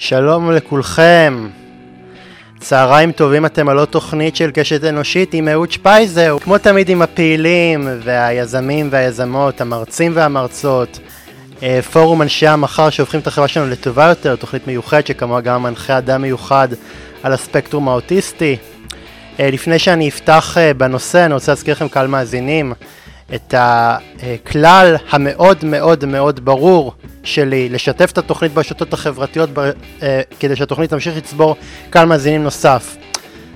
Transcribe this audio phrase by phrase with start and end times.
[0.00, 1.48] שלום לכולכם.
[2.58, 6.36] צהריים טובים אתם על עוד תוכנית של קשת אנושית עם אהוד שפייזר.
[6.40, 10.98] כמו תמיד עם הפעילים והיזמים והיזמות, המרצים והמרצות,
[11.62, 15.98] אה, פורום אנשי המחר שהופכים את החברה שלנו לטובה יותר, תוכנית מיוחדת שכמוה גם מנחה
[15.98, 16.68] אדם מיוחד
[17.22, 18.56] על הספקטרום האוטיסטי.
[19.40, 22.72] אה, לפני שאני אפתח אה, בנושא, אני רוצה להזכיר לכם קהל מאזינים
[23.34, 26.92] את הכלל המאוד מאוד מאוד ברור
[27.24, 29.58] שלי לשתף את התוכנית ברשתות החברתיות ב,
[30.02, 31.56] אה, כדי שהתוכנית תמשיך לצבור
[31.90, 32.96] קהל מאזינים נוסף.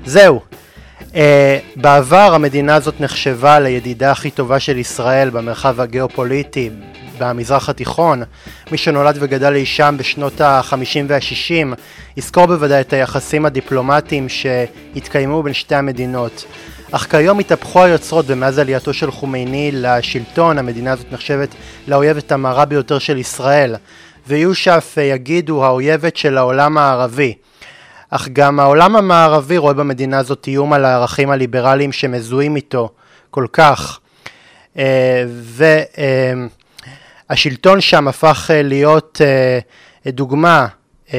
[0.04, 0.40] זהו.
[1.14, 6.70] אה, בעבר המדינה הזאת נחשבה לידידה הכי טובה של ישראל במרחב הגיאופוליטי
[7.18, 8.22] במזרח התיכון.
[8.72, 11.76] מי שנולד וגדל אי שם בשנות ה-50 וה-60
[12.16, 16.44] יזכור בוודאי את היחסים הדיפלומטיים שהתקיימו בין שתי המדינות.
[16.94, 21.48] אך כיום התהפכו היוצרות ומאז עלייתו של חומייני לשלטון המדינה הזאת נחשבת
[21.88, 23.74] לאויבת המרה ביותר של ישראל.
[24.26, 27.34] ויהיו שאף יגידו האויבת של העולם הערבי.
[28.10, 32.88] אך גם העולם המערבי רואה במדינה הזאת איום על הערכים הליברליים שמזוהים איתו
[33.30, 33.98] כל כך.
[34.78, 35.24] אה,
[37.30, 39.58] והשלטון שם הפך אה, להיות אה,
[40.12, 40.66] דוגמה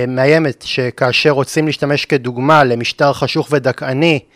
[0.08, 4.34] מאיימת שכאשר רוצים להשתמש כדוגמה למשטר חשוך ודכאני אה,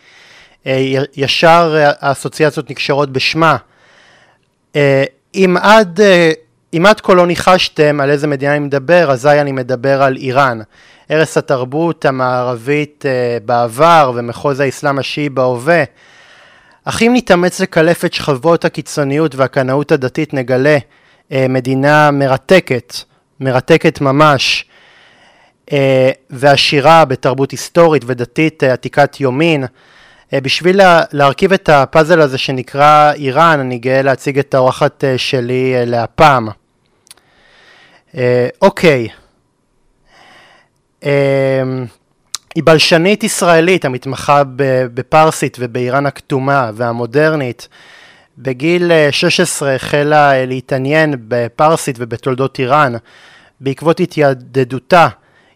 [1.16, 3.56] ישר האסוציאציות נקשרות בשמה.
[4.76, 6.32] אה, אם עד, אה,
[6.74, 10.60] אם עד כה לא ניחשתם על איזה מדינה אני מדבר, אזי אני מדבר על איראן.
[11.08, 13.04] ערש התרבות המערבית
[13.44, 15.84] בעבר ומחוז האסלאם השיעי בהווה.
[16.84, 20.78] אך אם נתאמץ לקלף את שכבות הקיצוניות והקנאות הדתית נגלה
[21.30, 22.94] מדינה מרתקת,
[23.40, 24.64] מרתקת ממש,
[26.30, 29.64] ועשירה בתרבות היסטורית ודתית עתיקת יומין.
[30.32, 35.18] אה, בשביל לה, להרכיב את הפאזל הזה שנקרא איראן, אני גאה להציג את האורחת אה,
[35.18, 36.48] שלי אה, להפעם.
[38.62, 39.08] אוקיי.
[42.54, 44.42] היא בלשנית ישראלית המתמחה
[44.94, 47.68] בפרסית ובאיראן הכתומה והמודרנית.
[48.38, 52.92] בגיל 16 החלה להתעניין בפרסית ובתולדות איראן
[53.60, 55.08] בעקבות התיידדותה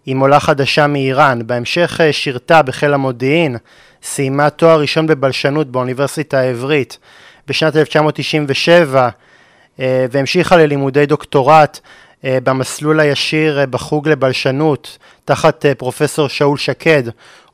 [0.07, 1.47] עם עולה חדשה מאיראן.
[1.47, 3.57] בהמשך שירתה בחיל המודיעין
[4.03, 6.99] סיימה תואר ראשון בבלשנות באוניברסיטה העברית
[7.49, 9.09] בשנת 1997
[9.81, 11.81] אה, והמשיכה ללימודי דוקטורט
[12.25, 17.03] אה, במסלול הישיר אה, בחוג לבלשנות תחת פרופסור שאול שקד,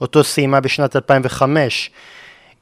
[0.00, 1.90] אותו סיימה בשנת 2005.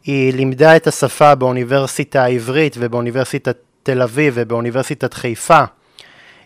[0.05, 5.65] היא לימדה את השפה באוניברסיטה העברית ובאוניברסיטת תל אביב ובאוניברסיטת חיפה.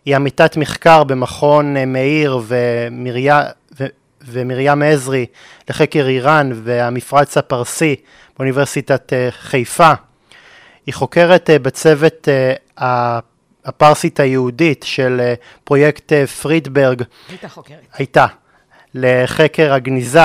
[0.05, 3.33] היא עמיתת מחקר במכון מאיר ומרים,
[4.25, 5.26] ומרים עזרי
[5.70, 7.97] לחקר איראן והמפרץ הפרסי
[8.41, 9.92] באוניברסיטת אה, חיפה.
[10.86, 13.19] היא חוקרת אה, בצוות אה,
[13.64, 17.03] הפרסית היהודית של פרויקט פרידברג.
[17.28, 17.78] הייתה חוקרת.
[17.94, 18.26] הייתה.
[18.94, 20.20] לחקר הגניזה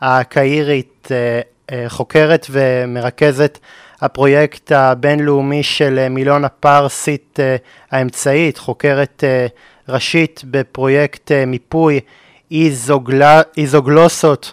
[0.00, 1.08] הקהירית,
[1.88, 3.58] חוקרת ומרכזת
[4.00, 7.38] הפרויקט הבינלאומי של מילון הפרסית
[7.90, 9.24] האמצעית, חוקרת
[9.88, 12.00] ראשית בפרויקט מיפוי
[12.50, 14.52] איזוגלה, איזוגלוסות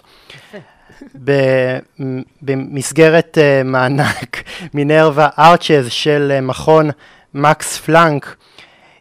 [2.42, 4.42] במסגרת uh, מענק
[4.74, 6.90] מינרווה ארצ'ז של uh, מכון
[7.34, 8.36] מקס פלנק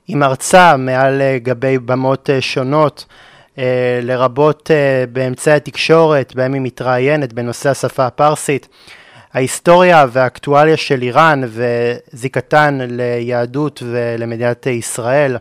[0.07, 3.05] עם הרצאה מעל uh, גבי במות שונות
[4.01, 4.71] לרבות
[5.11, 8.67] באמצעי התקשורת בהם היא מתראיינת בנושא השפה הפרסית.
[9.33, 15.37] ההיסטוריה והאקטואליה של איראן וזיקתן ליהדות ולמדינת ישראל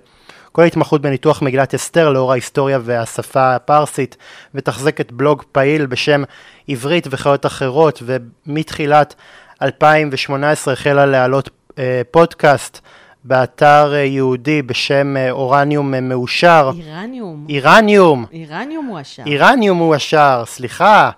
[0.55, 4.17] כל ההתמחות בניתוח מגילת אסתר לאור ההיסטוריה והשפה הפרסית,
[4.55, 6.23] ותחזקת בלוג פעיל בשם
[6.69, 9.15] עברית וחיות אחרות, ומתחילת
[9.63, 12.81] 2018 החלה להעלות אה, פודקאסט
[13.25, 16.71] באתר אה, יהודי בשם אה, אורניום מאושר.
[16.79, 17.47] אירניום.
[17.49, 18.25] אירניום.
[18.33, 19.23] אירניום מואשר.
[19.27, 21.11] אירניום מואשר, סליחה.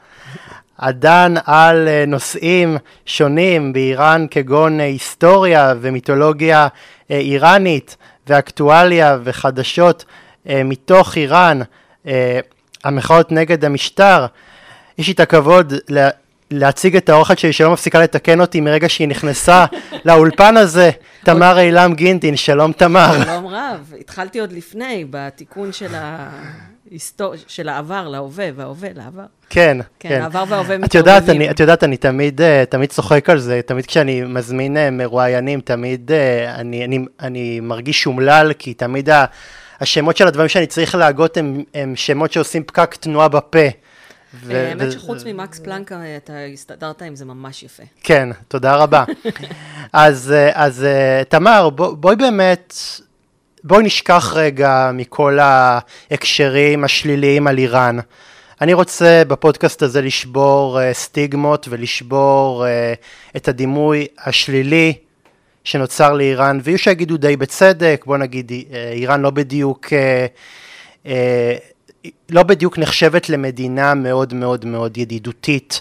[0.79, 2.77] הדן על נושאים
[3.07, 6.69] שונים באיראן כגון היסטוריה ומיתולוגיה
[7.11, 10.04] איראנית ואקטואליה וחדשות
[10.48, 11.60] אה, מתוך איראן,
[12.06, 12.41] אה,
[12.84, 14.26] המחאות נגד המשטר,
[14.99, 16.08] יש לי את הכבוד לה,
[16.50, 19.64] להציג את האורחת שלי שלא מפסיקה לתקן אותי מרגע שהיא נכנסה
[20.05, 20.90] לאולפן הזה,
[21.25, 23.25] תמר אילם גינדין, שלום תמר.
[23.25, 26.31] שלום רב, התחלתי עוד לפני, בתיקון של ה...
[26.91, 27.35] היסטור...
[27.47, 29.25] של העבר להווה, וההווה לעבר.
[29.50, 30.09] כן, כן.
[30.09, 30.85] כן, העבר וההווה מתערבבים.
[30.85, 34.77] את יודעת, אני, את יודעת, אני תמיד, אה, תמיד צוחק על זה, תמיד כשאני מזמין
[34.77, 39.09] אה, מרואיינים, תמיד אה, אני, אני, אני מרגיש אומלל, כי תמיד
[39.81, 43.59] השמות של הדברים שאני צריך להגות הם, הם שמות שעושים פקק תנועה בפה.
[44.50, 47.82] האמת שחוץ ממקס פלנק אתה הסתדרת עם זה ממש יפה.
[48.03, 49.05] כן, תודה רבה.
[49.93, 50.87] אז, אז
[51.29, 52.75] תמר, בואי באמת
[53.67, 57.99] בואי נשכח רגע מכל ההקשרים השליליים על איראן.
[58.61, 64.95] אני רוצה בפודקאסט הזה לשבור uh, סטיגמות ולשבור uh, את הדימוי השלילי
[65.65, 71.09] שנוצר לאיראן, ויהיו שיגידו די בצדק, בוא נגיד, uh, איראן לא בדיוק, uh, uh,
[72.31, 75.81] לא בדיוק נחשבת למדינה מאוד מאוד מאוד ידידותית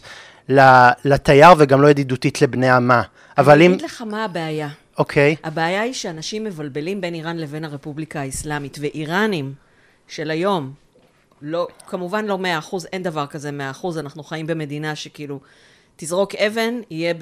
[1.06, 3.02] לתייר וגם לא ידידותית לבני עמה.
[3.38, 3.72] אבל אם...
[3.72, 4.68] אני אגיד לך מה הבעיה.
[4.98, 5.36] אוקיי.
[5.40, 5.48] Okay.
[5.48, 9.54] הבעיה היא שאנשים מבלבלים בין איראן לבין הרפובליקה האסלאמית, ואיראנים
[10.08, 10.74] של היום,
[11.42, 15.40] לא, כמובן לא מאה אחוז, אין דבר כזה מאה אחוז, אנחנו חיים במדינה שכאילו,
[15.96, 17.14] תזרוק אבן, יהיה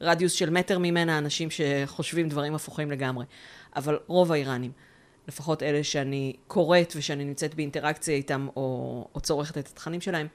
[0.00, 3.24] ברדיוס של מטר ממנה אנשים שחושבים דברים הפוכים לגמרי.
[3.76, 4.70] אבל רוב האיראנים,
[5.28, 10.26] לפחות אלה שאני קוראת ושאני נמצאת באינטראקציה איתם, או, או צורכת את התכנים שלהם,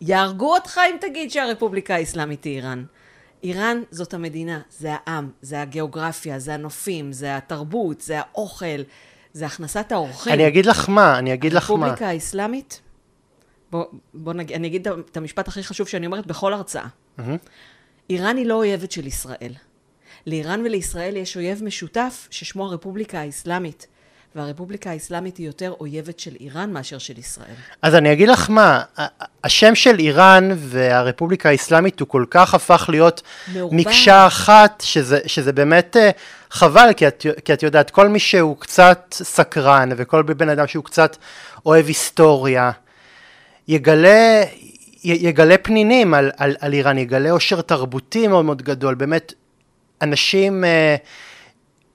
[0.00, 2.84] יהרגו אותך אם תגיד שהרפובליקה האסלאמית היא איראן.
[3.42, 8.82] איראן זאת המדינה, זה העם, זה הגיאוגרפיה, זה הנופים, זה התרבות, זה האוכל,
[9.32, 10.32] זה הכנסת האורחים.
[10.32, 11.76] אני אגיד לך מה, אני אגיד לך מה.
[11.76, 12.80] הרפובליקה האסלאמית,
[13.70, 13.84] בוא,
[14.14, 16.86] בוא נגיד, אני אגיד את המשפט הכי חשוב שאני אומרת בכל הרצאה.
[17.18, 17.22] Mm-hmm.
[18.10, 19.52] איראן היא לא אויבת של ישראל.
[20.26, 23.86] לאיראן ולישראל יש אויב משותף ששמו הרפובליקה האסלאמית.
[24.36, 27.54] והרפובליקה האסלאמית היא יותר אויבת של איראן מאשר של ישראל.
[27.82, 28.82] אז אני אגיד לך מה,
[29.44, 33.22] השם של איראן והרפובליקה האסלאמית הוא כל כך הפך להיות
[33.54, 33.76] מעורבן.
[33.76, 36.10] מקשה אחת, שזה, שזה באמת אה,
[36.50, 40.84] חבל, כי את, כי את יודעת, כל מי שהוא קצת סקרן וכל בן אדם שהוא
[40.84, 41.16] קצת
[41.66, 42.70] אוהב היסטוריה,
[43.68, 44.44] יגלה,
[45.04, 49.32] יגלה פנינים על, על, על איראן, יגלה עושר תרבותי מאוד מאוד גדול, באמת
[50.02, 50.96] אנשים אה,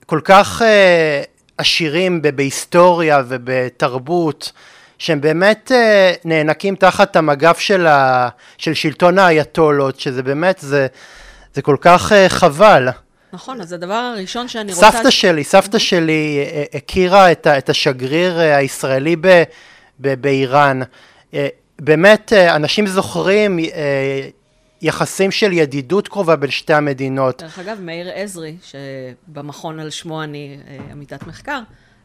[0.06, 0.62] כל כך...
[0.62, 1.22] אה,
[1.57, 4.51] עשירים בהיסטוריה ובתרבות,
[4.98, 10.88] שהם באמת אה, נאנקים תחת המגף של, ה, של שלטון האייתולות, שזה באמת, זה,
[11.54, 12.88] זה כל כך אה, חבל.
[13.33, 14.92] נכון, אז הדבר הראשון שאני רוצה...
[14.92, 19.44] סבתא שלי, סבתא שלי אה, הכירה את, את השגריר הישראלי ב,
[20.00, 20.81] ב, באיראן.
[21.80, 23.60] באמת, אנשים זוכרים
[24.81, 27.41] יחסים של ידידות קרובה בין שתי המדינות.
[27.41, 30.57] דרך אגב, מאיר עזרי, שבמכון על שמו אני
[30.91, 31.59] עמיתת מחקר,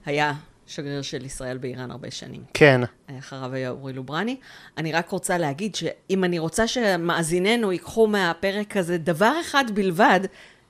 [0.07, 0.33] היה
[0.67, 2.43] שגריר של ישראל באיראן הרבה שנים.
[2.55, 2.81] כן.
[3.19, 4.37] אחריו היה אורי לוברני.
[4.79, 10.21] אני רק רוצה להגיד שאם אני רוצה שמאזיננו ייקחו מהפרק הזה דבר אחד בלבד,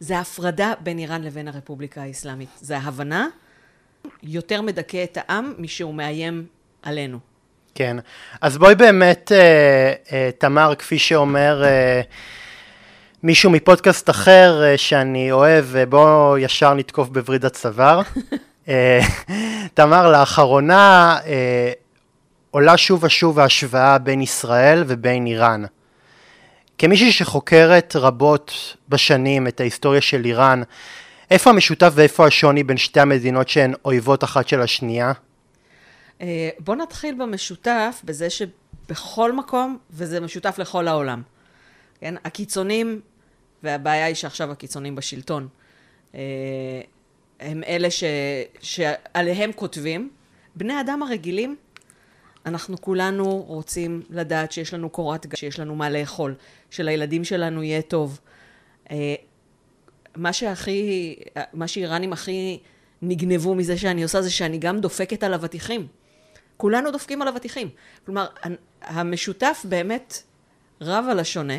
[0.01, 2.49] זה הפרדה בין איראן לבין הרפובליקה האסלאמית.
[2.61, 3.29] זה ההבנה
[4.23, 6.47] יותר מדכא את העם משהוא מאיים
[6.83, 7.19] עלינו.
[7.75, 7.97] כן,
[8.41, 12.01] אז בואי באמת, אה, אה, תמר, כפי שאומר אה,
[13.23, 18.01] מישהו מפודקאסט אחר אה, שאני אוהב, אה, בואו ישר נתקוף בווריד הצוואר.
[18.69, 19.01] אה,
[19.75, 21.73] תמר, לאחרונה אה,
[22.51, 25.65] עולה שוב ושוב ההשוואה בין ישראל ובין איראן.
[26.79, 30.63] כמישהי שחוקרת רבות בשנים את ההיסטוריה של איראן,
[31.31, 35.13] איפה המשותף ואיפה השוני בין שתי המדינות שהן אויבות אחת של השנייה?
[36.23, 41.23] אה, בואו נתחיל במשותף, בזה שבכל מקום, וזה משותף לכל העולם.
[42.01, 42.15] כן?
[42.25, 43.01] הקיצונים,
[43.63, 45.49] והבעיה היא שעכשיו הקיצונים בשלטון,
[46.15, 46.21] אה,
[47.41, 48.05] הם אלה ש,
[48.61, 50.11] שעליהם כותבים.
[50.57, 51.57] בני אדם הרגילים,
[52.47, 56.35] אנחנו כולנו רוצים לדעת שיש לנו קורת גג, שיש לנו מה לאכול,
[56.71, 58.21] שלילדים שלנו יהיה טוב.
[58.91, 59.15] אה,
[60.17, 61.17] מה שהכי,
[61.53, 62.59] מה שאיראנים הכי
[63.03, 65.87] נגנבו מזה שאני עושה, זה שאני גם דופקת על אבטיחים.
[66.63, 67.69] כולנו דופקים על אבטיחים.
[68.05, 68.27] כלומר,
[68.83, 70.23] המשותף באמת
[70.81, 71.59] רב על השונה.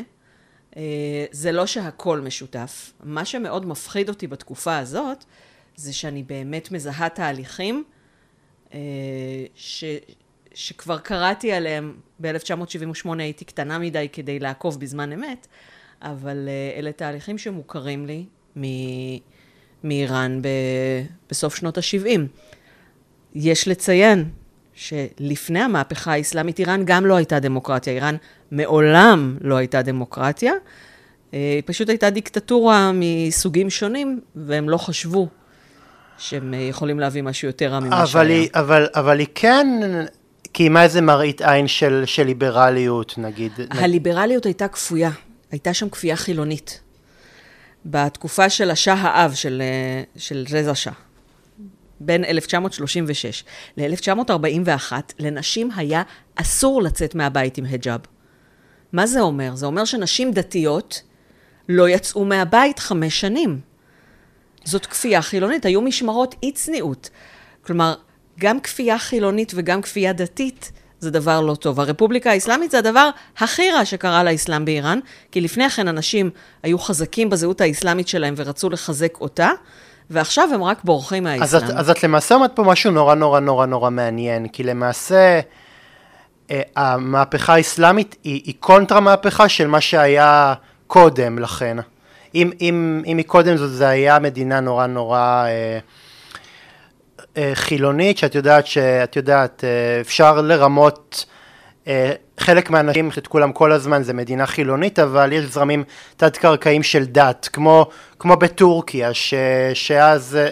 [0.78, 2.94] אה, זה לא שהכל משותף.
[3.04, 5.24] מה שמאוד מפחיד אותי בתקופה הזאת,
[5.76, 7.84] זה שאני באמת מזהה תהליכים
[8.74, 8.80] אה,
[9.56, 9.84] ש,
[10.54, 15.48] שכבר קראתי עליהם, ב-1978 הייתי קטנה מדי כדי לעקוב בזמן אמת,
[16.02, 18.26] אבל אה, אלה תהליכים שמוכרים לי
[19.84, 20.42] מאיראן
[21.30, 22.20] בסוף שנות ה-70.
[23.36, 24.30] יש לציין
[24.76, 27.94] שלפני המהפכה האסלאמית איראן גם לא הייתה דמוקרטיה.
[27.94, 28.16] איראן
[28.52, 30.54] מעולם לא הייתה דמוקרטיה.
[31.32, 35.28] היא אה, פשוט הייתה דיקטטורה מסוגים שונים, והם לא חשבו
[36.18, 38.48] שהם יכולים להביא משהו יותר רע ממה שהיה.
[38.56, 39.68] אבל, אבל היא כן
[40.52, 43.52] קיימה איזה מראית עין של, של ליברליות, נגיד.
[43.70, 45.12] הליברליות הייתה כפויה,
[45.52, 46.80] הייתה שם כפייה חילונית.
[47.86, 50.94] בתקופה של השאה האב, של, אה, של רזה שאה.
[52.06, 53.44] בין 1936
[53.78, 56.04] ל-1941, לנשים היה
[56.36, 58.00] אסור לצאת מהבית עם היג'אב.
[58.94, 59.56] מה זה אומר?
[59.56, 61.02] זה אומר שנשים דתיות
[61.70, 63.60] לא יצאו מהבית חמש שנים.
[64.64, 67.10] זאת כפייה חילונית, היו משמרות אי צניעות.
[67.62, 67.96] כלומר,
[68.40, 71.80] גם כפייה חילונית וגם כפייה דתית זה דבר לא טוב.
[71.80, 75.00] הרפובליקה האסלאמית זה הדבר הכי רע שקרה לאסלאם באיראן,
[75.32, 76.30] כי לפני כן אנשים
[76.64, 79.50] היו חזקים בזהות האסלאמית שלהם ורצו לחזק אותה,
[80.14, 81.44] ועכשיו הם רק בורחים מהאסלאם.
[81.44, 85.40] אז את, אז את למעשה אומרת פה משהו נורא נורא נורא נורא מעניין, כי למעשה
[86.52, 90.54] אה, המהפכה האסלאמית היא, היא קונטרה מהפכה של מה שהיה
[90.88, 91.78] קודם לכן.
[92.36, 95.80] אם, אם, אם מקודם זאת זה היה מדינה נורא נורא אה,
[97.38, 101.26] אה, חילונית, שאת יודעת שאת יודעת, אה, אפשר לרמות
[102.38, 105.84] חלק מהאנשים, את כולם כל הזמן, זה מדינה חילונית, אבל יש זרמים
[106.18, 109.34] תת-קרקעיים של דת, כמו, כמו בטורקיה, ש,
[109.74, 110.50] שאז, אה,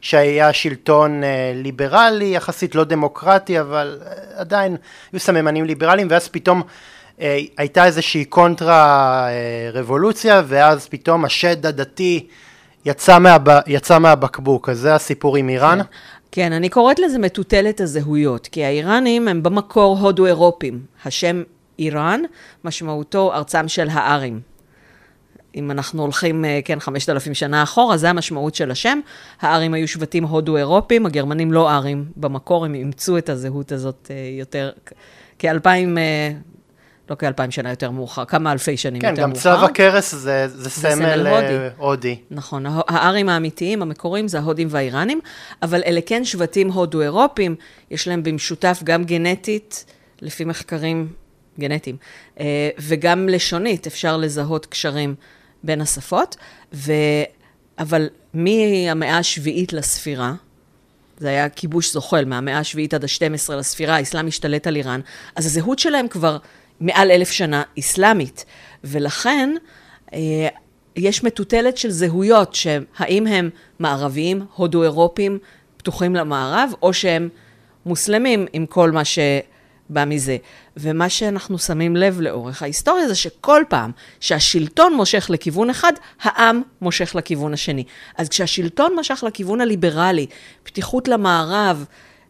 [0.00, 4.00] שהיה שלטון אה, ליברלי, יחסית לא דמוקרטי, אבל
[4.36, 4.76] עדיין
[5.12, 6.62] היו סממנים ליברליים, ואז פתאום
[7.56, 9.28] הייתה איזושהי קונטרה
[9.72, 12.26] רבולוציה, ואז פתאום השד הדתי
[12.84, 15.78] יצא, מהב, יצא מהבקבוק, אז זה הסיפור עם איראן.
[16.32, 16.52] כן.
[16.52, 20.80] אני קוראת לזה מטוטלת הזהויות, כי האיראנים הם במקור הודו-אירופים.
[21.04, 21.42] השם
[21.78, 22.20] איראן,
[22.64, 24.40] משמעותו ארצם של הארים.
[25.54, 29.00] אם אנחנו הולכים, אה, כן, 5,000 שנה אחורה, זה המשמעות של השם.
[29.40, 34.70] הארים היו שבטים הודו-אירופים, הגרמנים לא ארים במקור, הם אימצו את הזהות הזאת אה, יותר,
[35.38, 36.32] כאלפיים, אה,
[37.12, 39.42] לא כאלפיים שנה יותר מאוחר, כמה אלפי שנים כן, יותר מאוחר.
[39.42, 41.68] כן, גם צו הכרס זה, זה סמל, סמל הודי.
[41.76, 42.16] הודי.
[42.30, 45.20] נכון, הארים האמיתיים, המקוריים, זה ההודים והאיראנים,
[45.62, 47.54] אבל אלה כן שבטים הודו-אירופים,
[47.90, 49.84] יש להם במשותף גם גנטית,
[50.22, 51.08] לפי מחקרים
[51.60, 51.96] גנטיים,
[52.40, 55.14] אה, וגם לשונית, אפשר לזהות קשרים
[55.62, 56.36] בין השפות,
[56.74, 56.92] ו...
[57.78, 60.34] אבל מהמאה השביעית לספירה,
[61.18, 65.00] זה היה כיבוש זוחל, מהמאה השביעית עד ה-12 לספירה, האסלאם השתלט על איראן,
[65.36, 66.38] אז הזהות שלהם כבר
[66.82, 68.44] מעל אלף שנה אסלאמית,
[68.84, 69.54] ולכן
[70.14, 70.48] אה,
[70.96, 75.38] יש מטוטלת של זהויות, שהאם הם מערביים, הודו-אירופים,
[75.76, 77.28] פתוחים למערב, או שהם
[77.86, 80.36] מוסלמים עם כל מה שבא מזה.
[80.76, 87.14] ומה שאנחנו שמים לב לאורך ההיסטוריה זה שכל פעם שהשלטון מושך לכיוון אחד, העם מושך
[87.14, 87.84] לכיוון השני.
[88.18, 90.26] אז כשהשלטון משך לכיוון הליברלי,
[90.62, 91.84] פתיחות למערב,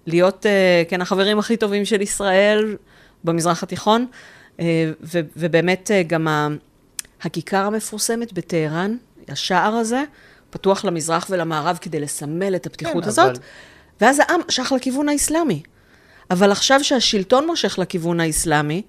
[0.07, 2.77] להיות, אה, כן, החברים הכי טובים של ישראל
[3.25, 4.07] במזרח התיכון,
[4.61, 4.91] אה,
[5.37, 6.29] ובאמת אה, גם
[7.23, 8.97] הכיכר המפורסמת בטהרן,
[9.29, 10.03] השער הזה,
[10.51, 13.39] פתוח למזרח ולמערב כדי לסמל את הפתיחות כן, הזאת, אבל...
[14.01, 15.63] ואז העם משך לכיוון האסלאמי.
[16.31, 18.83] אבל עכשיו שהשלטון מושך לכיוון האסלאמי,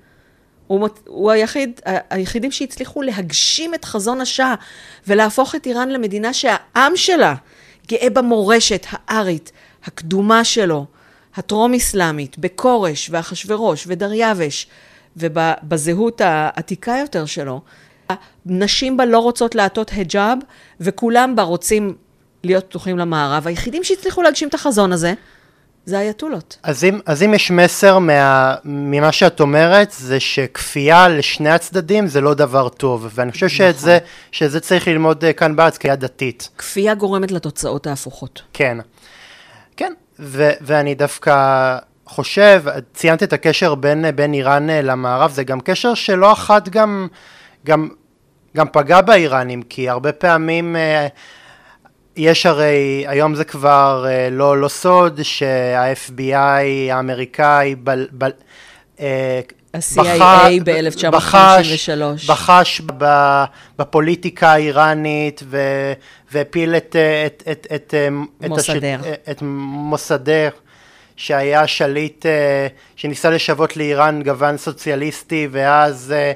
[0.67, 4.55] הוא, הוא היחיד, היחידים שהצליחו להגשים את חזון השעה
[5.07, 7.35] ולהפוך את איראן למדינה שהעם שלה
[7.87, 9.51] גאה במורשת הארית,
[9.83, 10.85] הקדומה שלו,
[11.35, 14.67] הטרום-אסלאמית, בכורש ואחשורוש ודריווש,
[15.17, 17.61] ובזהות העתיקה יותר שלו.
[18.45, 20.37] נשים בה לא רוצות לעטות היג'אב,
[20.79, 21.95] וכולם בה רוצים
[22.43, 23.47] להיות פתוחים למערב.
[23.47, 25.13] היחידים שהצליחו להגשים את החזון הזה,
[25.85, 26.57] זה האייתולות.
[26.63, 32.21] אז אם, אז אם יש מסר מה, ממה שאת אומרת, זה שכפייה לשני הצדדים זה
[32.21, 33.57] לא דבר טוב, ואני חושב נכון.
[33.57, 33.97] שאת זה,
[34.31, 36.49] שזה צריך ללמוד אה, כאן בארץ כיד דתית.
[36.57, 38.41] כפייה גורמת לתוצאות ההפוכות.
[38.53, 38.77] כן,
[39.77, 41.77] כן, ו, ואני דווקא
[42.13, 47.07] חושב, ציינת את הקשר בין, בין איראן אה, למערב, זה גם קשר שלא אחת גם,
[47.65, 47.89] גם,
[48.57, 51.07] גם פגע באיראנים, כי הרבה פעמים אה,
[52.15, 58.31] יש הרי, היום זה כבר אה, לא, לא סוד שה-FBI האמריקאי בל, בל,
[58.99, 60.23] ה-CIA
[60.65, 62.27] ב-1953.
[62.27, 62.81] בחש
[63.79, 65.43] בפוליטיקה האיראנית
[66.31, 67.93] והפיל את, את, את, את,
[68.49, 68.99] מוסדר.
[68.99, 70.49] את, את מוסדר
[71.15, 76.31] שהיה שליט אה, שניסה לשוות לאיראן גוון סוציאליסטי ואז אה,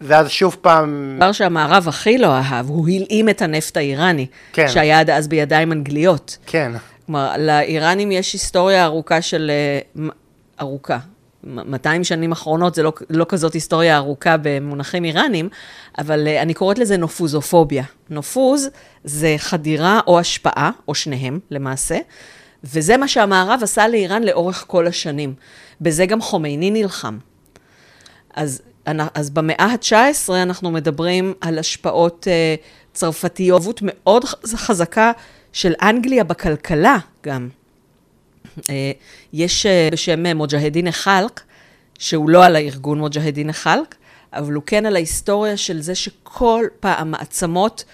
[0.00, 1.14] ואז שוב פעם...
[1.16, 4.68] דבר שהמערב הכי לא אהב, הוא הלאים את הנפט האיראני, כן.
[4.68, 6.38] שהיה עד אז בידיים אנגליות.
[6.46, 6.72] כן.
[7.06, 9.50] כלומר, לאיראנים יש היסטוריה ארוכה של...
[9.50, 10.08] אה,
[10.60, 10.98] ארוכה.
[11.44, 15.48] 200 שנים אחרונות זה לא, לא כזאת היסטוריה ארוכה במונחים איראנים,
[15.98, 17.84] אבל אני קוראת לזה נופוזופוביה.
[18.10, 18.68] נופוז
[19.04, 21.98] זה חדירה או השפעה, או שניהם למעשה,
[22.72, 25.34] וזה מה שהמערב עשה לאיראן לאורך כל השנים.
[25.80, 27.18] בזה גם חומייני נלחם.
[28.34, 28.62] אז,
[29.14, 35.12] אז במאה ה-19 אנחנו מדברים על השפעות uh, צרפתיות, מאוד חזקה
[35.52, 37.48] של אנגליה בכלכלה גם.
[38.58, 38.60] Uh,
[39.32, 41.40] יש uh, בשם מוג'הדין א-חלק,
[41.98, 43.94] שהוא לא על הארגון מוג'הדין א-חלק,
[44.32, 47.84] אבל הוא כן על ההיסטוריה של זה שכל פעם מעצמות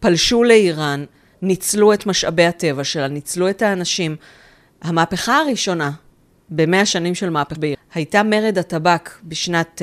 [0.00, 1.04] פלשו לאיראן,
[1.44, 4.16] ניצלו את משאבי הטבע שלה, ניצלו את האנשים.
[4.82, 5.90] המהפכה הראשונה,
[6.50, 9.82] במאה שנים של מהפכה בעיר, הייתה מרד הטבק בשנת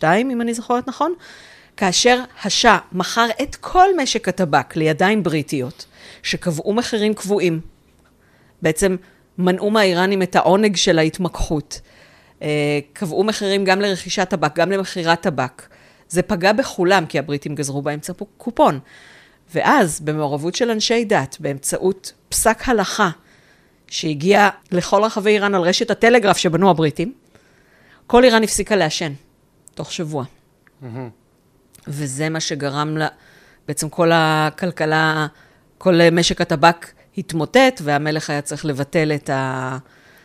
[0.00, 1.12] 1891-2, אה, אם אני זוכרת נכון,
[1.76, 5.86] כאשר השאה מכר את כל משק הטבק לידיים בריטיות,
[6.22, 7.60] שקבעו מחירים קבועים.
[8.62, 8.96] בעצם
[9.38, 11.80] מנעו מהאיראנים את העונג של ההתמקחות.
[12.42, 15.62] אה, קבעו מחירים גם לרכישת טבק, גם למכירת טבק.
[16.08, 18.80] זה פגע בכולם, כי הבריטים גזרו באמצע קופון.
[19.54, 23.10] ואז, במעורבות של אנשי דת, באמצעות פסק הלכה
[23.86, 27.12] שהגיע לכל רחבי איראן על רשת הטלגרף שבנו הבריטים,
[28.06, 29.12] כל איראן הפסיקה לעשן,
[29.74, 30.24] תוך שבוע.
[31.88, 33.08] וזה מה שגרם לה,
[33.68, 35.26] בעצם כל הכלכלה,
[35.78, 36.86] כל משק הטבק
[37.18, 39.78] התמוטט, והמלך היה צריך לבטל את, ה,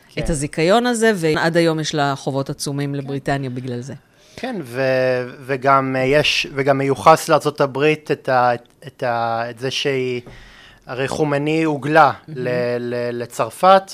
[0.09, 0.21] כן.
[0.23, 3.93] את הזיכיון הזה, ועד היום יש לה חובות עצומים לבריטניה בגלל זה.
[4.35, 4.81] כן, ו,
[5.45, 7.77] וגם יש, וגם מיוחס לארה"ב
[8.11, 8.53] את, ה,
[8.87, 10.21] את, ה, את זה שהיא,
[10.85, 12.31] הרי חומני הוגלה mm-hmm.
[12.35, 12.49] ל,
[12.79, 13.91] ל, לצרפת,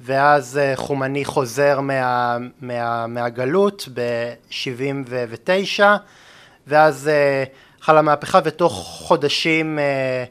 [0.00, 5.82] ואז אה, חומני חוזר מה, מה, מהגלות ב-79,
[6.66, 7.44] ואז אה,
[7.80, 10.24] חלה מהפכה, ותוך חודשים אה,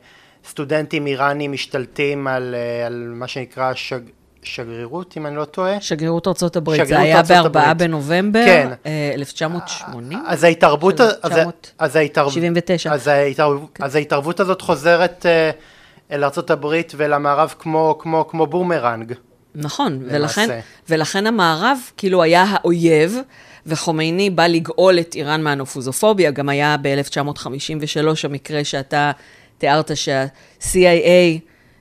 [0.49, 2.55] סטודנטים איראנים משתלטים על,
[2.85, 3.99] על מה שנקרא שג,
[4.45, 5.81] שגרירות, אם אני לא טועה.
[5.81, 8.69] שגרירות ארצות הברית, זה היה ב-4 בנובמבר, כן.
[9.13, 10.19] 1980?
[10.27, 11.01] אז ההתערבות,
[11.81, 12.93] 1979.
[12.93, 13.83] אז, ההתערבות, כן.
[13.83, 15.25] אז ההתערבות הזאת חוזרת
[16.11, 19.13] אל ארצות הברית ולמערב כמו, כמו, כמו בומרנג.
[19.55, 20.59] נכון, ולכן,
[20.89, 23.17] ולכן המערב כאילו היה האויב,
[23.65, 29.11] וחומייני בא לגאול את איראן מהנופוזופוביה, גם היה ב-1953 המקרה שאתה
[29.57, 31.39] תיארת שה-CIA,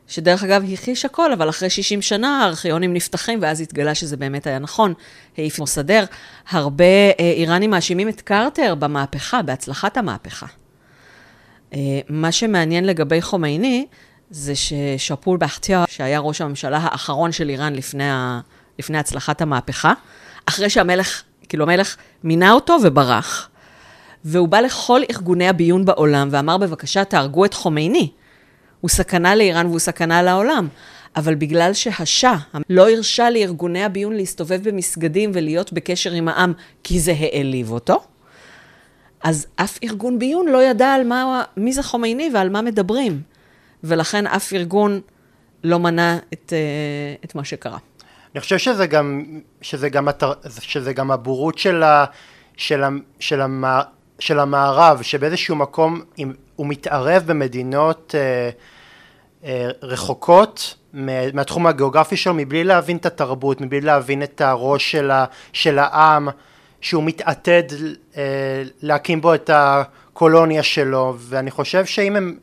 [0.09, 4.59] שדרך אגב הכחיש הכל, אבל אחרי 60 שנה הארכיונים נפתחים, ואז התגלה שזה באמת היה
[4.59, 4.94] נכון,
[5.38, 6.04] העיף מוסדר.
[6.50, 10.47] הרבה אה, איראנים מאשימים את קרטר במהפכה, בהצלחת המהפכה.
[11.75, 11.78] אה,
[12.09, 13.87] מה שמעניין לגבי חומייני,
[14.30, 18.40] זה ששאפול באחטיאר, שהיה ראש הממשלה האחרון של איראן לפני, ה,
[18.78, 19.92] לפני הצלחת המהפכה,
[20.47, 23.49] אחרי שהמלך, כאילו המלך מינה אותו וברח.
[24.25, 28.11] והוא בא לכל ארגוני הביון בעולם ואמר, בבקשה, תהרגו את חומייני.
[28.83, 30.69] הוא סכנה לאיראן והוא סכנה לעולם.
[31.17, 32.37] אבל בגלל שהשאה
[32.71, 36.53] לא הרשה לארגוני הביון להסתובב במסגדים ולהיות בקשר עם העם,
[36.85, 38.03] כי זה העליב אותו,
[39.25, 43.23] אז אף ארגון ביון לא ידע על מה, מי זה חומייני ועל מה מדברים.
[43.85, 45.01] ולכן אף ארגון
[45.65, 47.79] לא מנע את, אה, את מה שקרה.
[48.35, 49.25] אני חושב שזה גם,
[49.61, 50.09] שזה גם,
[50.61, 52.05] שזה גם הבורות של, ה,
[52.57, 52.89] של, ה,
[53.21, 53.81] של, המע,
[54.18, 56.01] של המערב, שבאיזשהו מקום
[56.62, 58.51] הוא מתערב במדינות אה,
[59.44, 60.75] אה, רחוקות
[61.33, 66.29] מהתחום הגיאוגרפי שלו, מבלי להבין את התרבות, מבלי להבין את הראש של, ה, של העם,
[66.81, 67.62] שהוא מתעתד
[68.16, 68.22] אה,
[68.83, 72.38] להקים בו את הקולוניה שלו, ואני חושב שאם הם...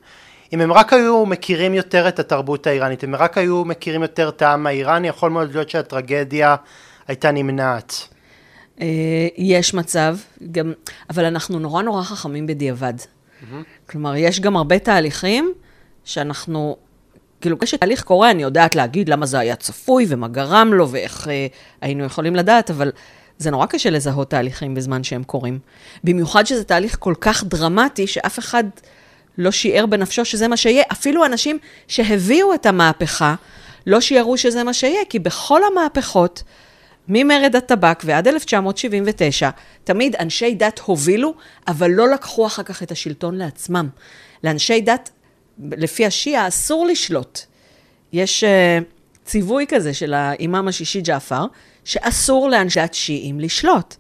[0.54, 4.30] אם הם רק היו מכירים יותר את התרבות האיראנית, אם הם רק היו מכירים יותר
[4.30, 6.56] את העם האיראני, יכול מאוד להיות שהטרגדיה
[7.08, 8.08] הייתה נמנעת.
[8.82, 8.88] אה,
[9.38, 10.18] יש מצב,
[10.52, 10.74] גם,
[11.10, 12.94] אבל אנחנו נורא נורא חכמים בדיעבד.
[13.42, 13.90] Mm-hmm.
[13.90, 15.54] כלומר, יש גם הרבה תהליכים
[16.06, 16.78] שאנחנו,
[17.42, 21.48] כאילו, כשתהליך קורה, אני יודעת להגיד למה זה היה צפוי ומה גרם לו ואיך אה,
[21.82, 22.92] היינו יכולים לדעת, אבל
[23.38, 25.60] זה נורא קשה לזהות תהליכים בזמן שהם קורים.
[26.04, 28.64] במיוחד שזה תהליך כל כך דרמטי, שאף אחד...
[29.40, 30.84] לא שיער בנפשו שזה מה שיהיה.
[30.92, 33.36] אפילו אנשים שהביאו את המהפכה,
[33.88, 36.44] לא שיערו שזה מה שיהיה, כי בכל המהפכות,
[37.10, 39.50] ממרד הטבק ועד 1979,
[39.84, 41.34] תמיד אנשי דת הובילו,
[41.68, 43.90] אבל לא לקחו אחר כך את השלטון לעצמם.
[44.44, 45.10] לאנשי דת,
[45.60, 47.40] לפי השיעה, אסור לשלוט.
[48.14, 48.84] יש uh,
[49.26, 51.46] ציווי כזה של האימאם השישי ג'עפר,
[51.84, 53.96] שאסור לאנשי דת שיעים לשלוט.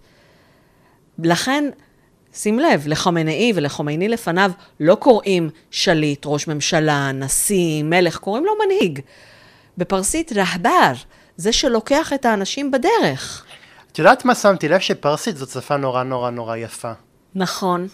[1.20, 1.70] לכן,
[2.34, 9.00] שים לב, לחמנאי ולחומייני לפניו לא קוראים שליט, ראש ממשלה, נשיא, מלך, קוראים לו מנהיג.
[9.78, 10.94] בפרסית רהבר,
[11.40, 13.46] זה שלוקח את האנשים בדרך.
[13.92, 14.80] את יודעת מה שמתי לב?
[14.80, 16.92] שפרסית זאת שפה נורא נורא נורא יפה.
[17.36, 17.88] נכון.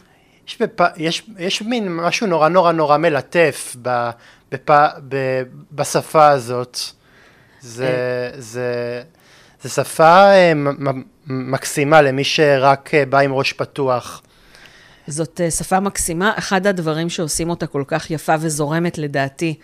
[0.47, 0.81] יש, בפ...
[0.97, 4.09] יש, יש מין משהו נורא נורא נורא מלטף ב...
[4.51, 4.71] בפ...
[5.07, 5.41] ב...
[5.71, 6.79] בשפה הזאת.
[7.61, 8.41] זה, אה.
[8.41, 9.03] זה,
[9.61, 10.51] זה שפה אה,
[11.27, 14.21] מקסימה למי שרק אה, בא עם ראש פתוח.
[15.07, 16.33] זאת שפה מקסימה.
[16.37, 19.55] אחד הדברים שעושים אותה כל כך יפה וזורמת לדעתי,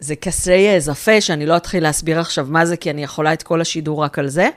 [0.00, 3.60] זה کسرهٔ اضافه, שאני לא אתחיל להסביר עכשיו מה זה, כי אני יכולה את כל
[3.60, 4.48] השידור רק על זה,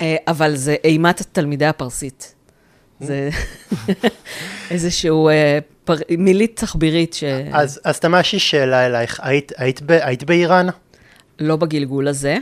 [0.00, 2.34] אה, אבל זה אימת תלמידי הפרסית.
[3.00, 3.30] זה
[4.70, 5.30] איזשהו
[5.84, 5.94] פר...
[6.18, 7.24] מילית תחבירית ש...
[7.52, 8.00] אז, אז
[8.32, 9.20] לי שאלה אלייך.
[9.22, 10.66] היית, היית, ב, היית באיראן?
[11.38, 12.36] לא בגלגול הזה,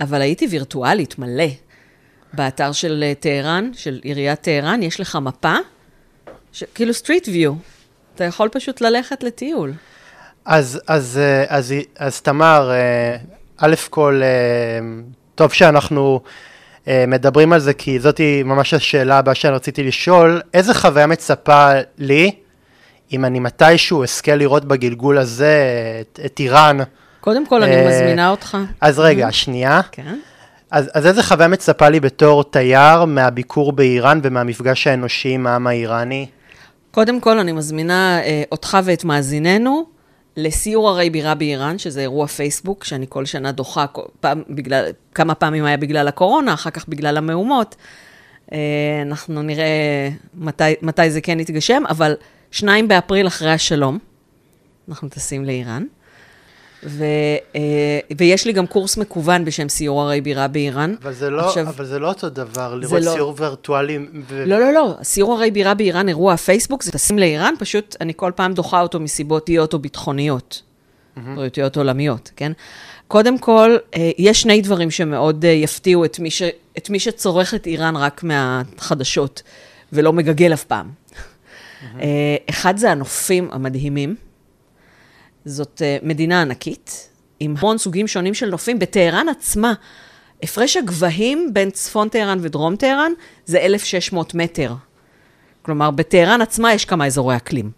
[0.00, 1.46] אבל הייתי וירטואלית מלא.
[2.32, 5.54] באתר של טהרן, של עיריית טהרן, יש לך מפה
[6.52, 6.64] ש...
[6.74, 7.52] כאילו street view.
[8.14, 9.72] אתה יכול פשוט ללכת לטיול.
[10.44, 13.16] אז, אז, אה, אז, אז, אז תמר, אה,
[13.58, 14.86] א' כל, אה,
[15.34, 16.20] טוב שאנחנו
[16.86, 22.30] מדברים על זה, כי זאת ממש השאלה הבאה שאני רציתי לשאול, איזה חוויה מצפה לי,
[23.12, 25.62] אם אני מתישהו אזכה לראות בגלגול הזה
[26.00, 26.78] את, את איראן?
[27.20, 28.58] קודם כל, אני מזמינה אותך.
[28.80, 29.80] אז רגע, שנייה.
[29.92, 30.18] כן.
[30.70, 36.26] אז, אז איזה חוויה מצפה לי בתור תייר מהביקור באיראן ומהמפגש האנושי עם העם האיראני?
[36.90, 39.93] קודם כל, אני מזמינה אה, אותך ואת מאזיננו
[40.36, 43.86] לסיור ערי בירה באיראן, שזה אירוע פייסבוק, שאני כל שנה דוחה,
[44.20, 47.76] פעם, בגלל, כמה פעמים היה בגלל הקורונה, אחר כך בגלל המהומות.
[48.52, 48.58] אה,
[49.02, 52.16] אנחנו נראה מתי, מתי זה כן יתגשם, אבל
[52.50, 53.98] שניים באפריל אחרי השלום,
[54.88, 55.84] אנחנו טסים לאיראן.
[56.86, 57.04] ו,
[57.56, 57.60] אה,
[58.18, 60.94] ויש לי גם קורס מקוון בשם סיור ערי בירה באיראן.
[61.02, 63.12] אבל זה לא, עכשיו, אבל זה לא אותו דבר, לראות לא.
[63.12, 63.98] סיור וירטואלי.
[64.28, 64.44] ו...
[64.46, 68.32] לא, לא, לא, סיור ערי בירה באיראן, אירוע הפייסבוק, זה טסים לאיראן, פשוט אני כל
[68.34, 70.62] פעם דוחה אותו מסיבות אייות או ביטחוניות,
[71.16, 72.52] בריאותיות עולמיות, כן?
[73.08, 76.42] קודם כל, אה, יש שני דברים שמאוד אה, יפתיעו את מי, ש,
[76.78, 79.42] את מי שצורך את איראן רק מהחדשות,
[79.92, 80.90] ולא מגגל אף פעם.
[82.00, 84.16] אה, אחד זה הנופים המדהימים.
[85.44, 87.08] זאת מדינה ענקית,
[87.40, 88.78] עם המון סוגים שונים של נופים.
[88.78, 89.74] בטהרן עצמה,
[90.42, 93.12] הפרש הגבהים בין צפון טהרן ודרום טהרן
[93.46, 94.74] זה 1,600 מטר.
[95.62, 97.70] כלומר, בטהרן עצמה יש כמה אזורי אקלים.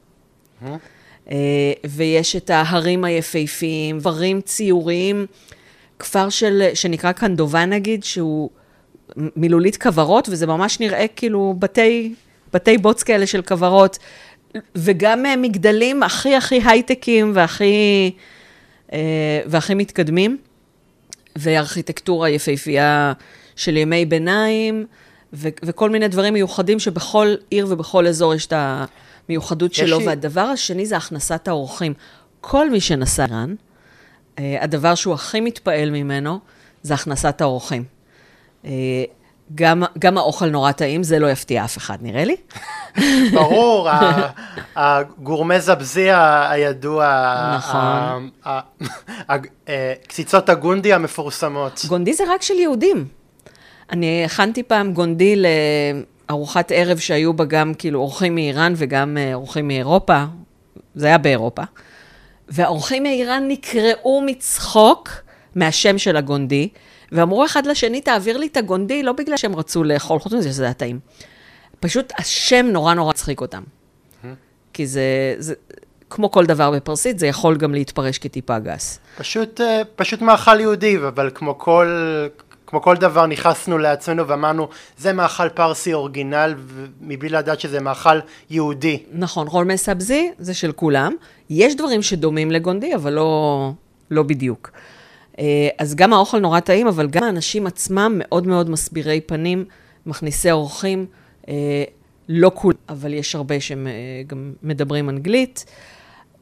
[0.63, 1.31] Uh,
[1.89, 5.27] ויש את ההרים היפהפיים, דברים ציוריים,
[5.99, 8.51] כפר של, שנקרא קנדובה נגיד, שהוא
[9.17, 12.15] מילולית כוורות, וזה ממש נראה כאילו בתי,
[12.53, 13.99] בתי בוץ כאלה של כוורות,
[14.75, 18.11] וגם uh, מגדלים הכי הכי הייטקים והכי,
[18.89, 18.93] uh,
[19.47, 20.39] והכי מתקדמים,
[21.37, 23.13] וארכיטקטורה יפהפייה
[23.57, 24.87] של ימי ביניים,
[25.33, 28.85] ו- וכל מיני דברים מיוחדים שבכל עיר ובכל אזור יש את ה...
[29.29, 30.07] מיוחדות שלו, לי...
[30.07, 31.95] והדבר השני זה הכנסת האורחים.
[32.41, 33.55] כל מי שנסע איראן,
[34.39, 36.39] אה, הדבר שהוא הכי מתפעל ממנו
[36.83, 37.85] זה הכנסת האורחים.
[39.55, 42.37] גם, גם האוכל נורא טעים, זה לא יפתיע אף אחד, נראה לי.
[43.33, 43.89] ברור,
[44.77, 46.09] הגורמה זבזי
[46.51, 47.07] הידוע,
[47.57, 48.31] נכון.
[49.69, 51.85] אה, קציצות הגונדי המפורסמות.
[51.89, 53.05] גונדי זה רק של יהודים.
[53.91, 55.43] אני הכנתי פעם גונדי
[56.31, 60.25] ארוחת ערב שהיו בה גם כאילו אורחים מאיראן וגם אה, אורחים מאירופה,
[60.95, 61.63] זה היה באירופה.
[62.49, 65.09] והאורחים מאיראן נקרעו מצחוק
[65.55, 66.69] מהשם של הגונדי,
[67.13, 70.65] ואמרו אחד לשני, תעביר לי את הגונדי, לא בגלל שהם רצו לאכול, חוץ מזה שזה
[70.65, 71.01] היה טעים.
[71.81, 73.63] פשוט השם נורא נורא צחיק אותם.
[74.73, 75.55] כי זה, זה,
[76.11, 78.99] כמו כל דבר בפרסית, זה יכול גם להתפרש כטיפה גס.
[79.19, 81.87] פשוט, אה, פשוט מאכל יהודי, אבל כמו כל,
[82.67, 86.55] כמו כל דבר נכנסנו לעצמנו ואמרנו, זה מאכל פרסי אורגינל,
[87.01, 88.19] מבלי לדעת שזה מאכל
[88.51, 89.03] יהודי.
[89.13, 91.15] נכון, רול סבזי זה של כולם.
[91.51, 93.71] יש דברים שדומים לגונדי, אבל לא,
[94.11, 94.71] לא בדיוק.
[95.39, 99.65] אה, אז גם האוכל נורא טעים, אבל גם האנשים עצמם מאוד מאוד מסבירי פנים,
[100.07, 101.07] מכניסי אורחים,
[101.49, 101.85] אה,
[102.29, 103.93] לא כולם, אבל יש הרבה שהם אה,
[104.27, 105.65] גם מדברים אנגלית.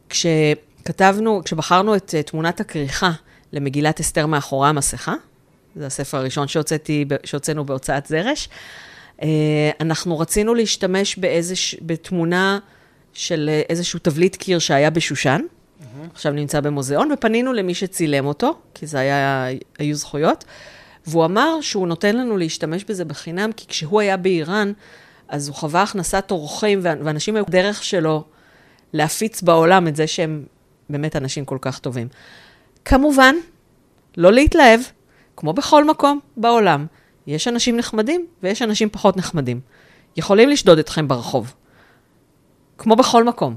[0.09, 3.11] כשכתבנו, כשבחרנו את תמונת הכריכה
[3.53, 5.15] למגילת אסתר מאחורי המסכה,
[5.77, 8.49] זה הספר הראשון שהוצאתי, שהוצאנו בהוצאת זרש.
[9.81, 12.59] אנחנו רצינו להשתמש באיזוש, בתמונה
[13.13, 15.41] של איזשהו תבליט קיר שהיה בשושן.
[16.13, 19.47] עכשיו נמצא במוזיאון, ופנינו למי שצילם אותו, כי זה היה,
[19.79, 20.45] היו זכויות,
[21.07, 24.73] והוא אמר שהוא נותן לנו להשתמש בזה בחינם, כי כשהוא היה באיראן,
[25.29, 28.25] אז הוא חווה הכנסת אורחים, ואנשים היו דרך שלו
[28.93, 30.45] להפיץ בעולם את זה שהם
[30.91, 32.09] באמת אנשים כל כך טובים.
[32.85, 33.35] כמובן,
[34.17, 34.81] לא להתלהב,
[35.37, 36.87] כמו בכל מקום בעולם,
[37.27, 39.61] יש אנשים נחמדים ויש אנשים פחות נחמדים.
[40.17, 41.55] יכולים לשדוד אתכם ברחוב.
[42.79, 43.57] כמו בכל מקום.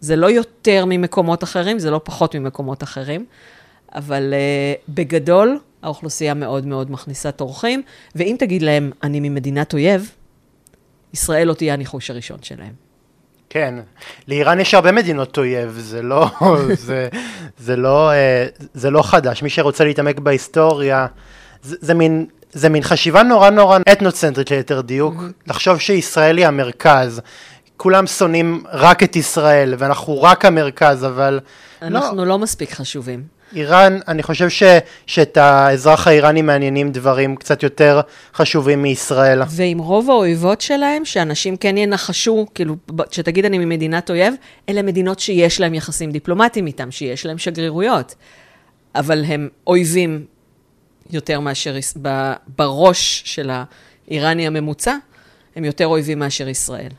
[0.00, 3.24] זה לא יותר ממקומות אחרים, זה לא פחות ממקומות אחרים,
[3.94, 7.82] אבל uh, בגדול, האוכלוסייה מאוד מאוד מכניסת אורחים,
[8.14, 10.10] ואם תגיד להם, אני ממדינת אויב,
[11.14, 12.72] ישראל לא תהיה הניחוש הראשון שלהם.
[13.50, 13.74] כן,
[14.28, 16.30] לאיראן יש הרבה מדינות אויב, זה לא,
[16.86, 17.08] זה,
[17.58, 19.42] זה, לא, אה, זה לא חדש.
[19.42, 21.06] מי שרוצה להתעמק בהיסטוריה,
[21.62, 22.26] זה, זה מין...
[22.52, 25.50] זה מין חשיבה נורא נורא אתנוצנטרית ליתר דיוק, mm-hmm.
[25.50, 27.20] לחשוב שישראל היא המרכז.
[27.78, 31.40] כולם שונאים רק את ישראל, ואנחנו רק המרכז, אבל...
[31.82, 33.22] אנחנו לא, לא מספיק חשובים.
[33.54, 34.62] איראן, אני חושב ש,
[35.06, 38.00] שאת האזרח האיראני מעניינים דברים קצת יותר
[38.34, 39.42] חשובים מישראל.
[39.48, 42.76] ועם רוב האויבות שלהם, שאנשים כן ינחשו, כאילו,
[43.10, 44.34] שתגיד אני ממדינת אויב,
[44.68, 48.14] אלה מדינות שיש להם יחסים דיפלומטיים איתם, שיש להם שגרירויות.
[48.94, 50.24] אבל הם אויבים
[51.10, 51.76] יותר מאשר,
[52.58, 53.50] בראש של
[54.08, 54.94] האיראני הממוצע,
[55.56, 56.90] הם יותר אויבים מאשר ישראל.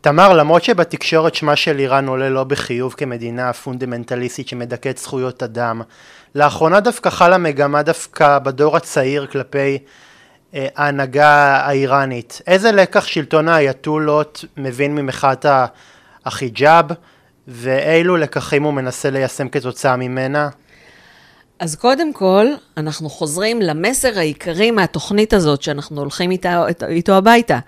[0.00, 5.82] תמר, למרות שבתקשורת שמה של איראן עולה לא בחיוב כמדינה פונדמנטליסטית שמדכאת זכויות אדם,
[6.34, 9.78] לאחרונה דווקא חלה מגמה דווקא בדור הצעיר כלפי
[10.54, 12.42] אה, ההנהגה האיראנית.
[12.46, 15.46] איזה לקח שלטון האייתולות מבין ממחאת
[16.26, 16.86] החיג'אב,
[17.48, 20.48] ואילו לקחים הוא מנסה ליישם כתוצאה ממנה?
[21.58, 27.58] אז קודם כל, אנחנו חוזרים למסר העיקרי מהתוכנית הזאת שאנחנו הולכים איתה, איתו הביתה.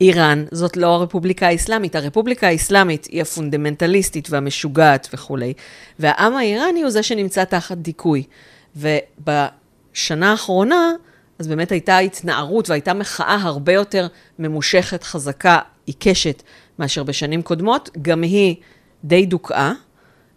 [0.00, 5.52] איראן זאת לא הרפובליקה האסלאמית, הרפובליקה האסלאמית היא הפונדמנטליסטית והמשוגעת וכולי,
[5.98, 8.22] והעם האיראני הוא זה שנמצא תחת דיכוי.
[8.76, 10.92] ובשנה האחרונה,
[11.38, 14.06] אז באמת הייתה התנערות והייתה מחאה הרבה יותר
[14.38, 16.42] ממושכת, חזקה, עיקשת,
[16.78, 18.56] מאשר בשנים קודמות, גם היא
[19.04, 19.72] די דוכאה.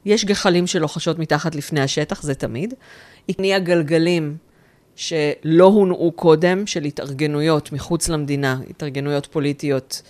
[0.05, 2.73] יש גחלים שלוחשות מתחת לפני השטח, זה תמיד.
[3.27, 4.37] היא הניעה גלגלים
[4.97, 10.01] שלא הונעו קודם, של התארגנויות מחוץ למדינה, התארגנויות פוליטיות,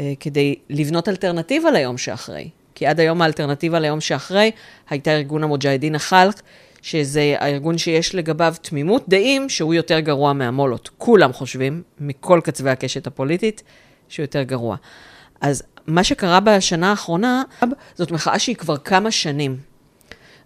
[0.00, 2.48] אה, כדי לבנות אלטרנטיבה ליום שאחרי.
[2.74, 4.50] כי עד היום האלטרנטיבה ליום שאחרי
[4.90, 6.42] הייתה ארגון המוג'הדין החלק,
[6.82, 10.90] שזה הארגון שיש לגביו תמימות דעים שהוא יותר גרוע מהמולות.
[10.98, 13.62] כולם חושבים, מכל קצווי הקשת הפוליטית,
[14.08, 14.76] שהוא יותר גרוע.
[15.40, 17.42] אז מה שקרה בשנה האחרונה,
[17.94, 19.73] זאת מחאה שהיא כבר כמה שנים.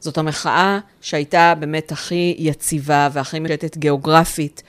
[0.00, 4.62] זאת המחאה שהייתה באמת הכי יציבה והכי משתת גיאוגרפית,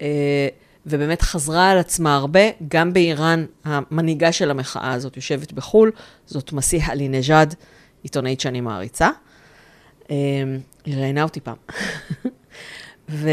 [0.00, 0.48] אה,
[0.86, 2.40] ובאמת חזרה על עצמה הרבה.
[2.68, 5.92] גם באיראן, המנהיגה של המחאה הזאת יושבת בחו"ל,
[6.26, 7.54] זאת מסיח עלי-נג'אד,
[8.02, 9.10] עיתונאית שאני מעריצה.
[10.10, 10.16] אה,
[10.84, 11.56] היא ראיינה אותי פעם.
[13.08, 13.28] ו...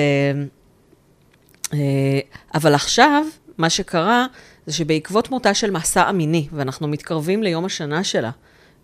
[1.73, 2.19] אה,
[2.53, 3.25] אבל עכשיו,
[3.57, 4.25] מה שקרה,
[4.65, 8.31] זה שבעקבות מותה של מסע אמיני, ואנחנו מתקרבים ליום השנה שלה,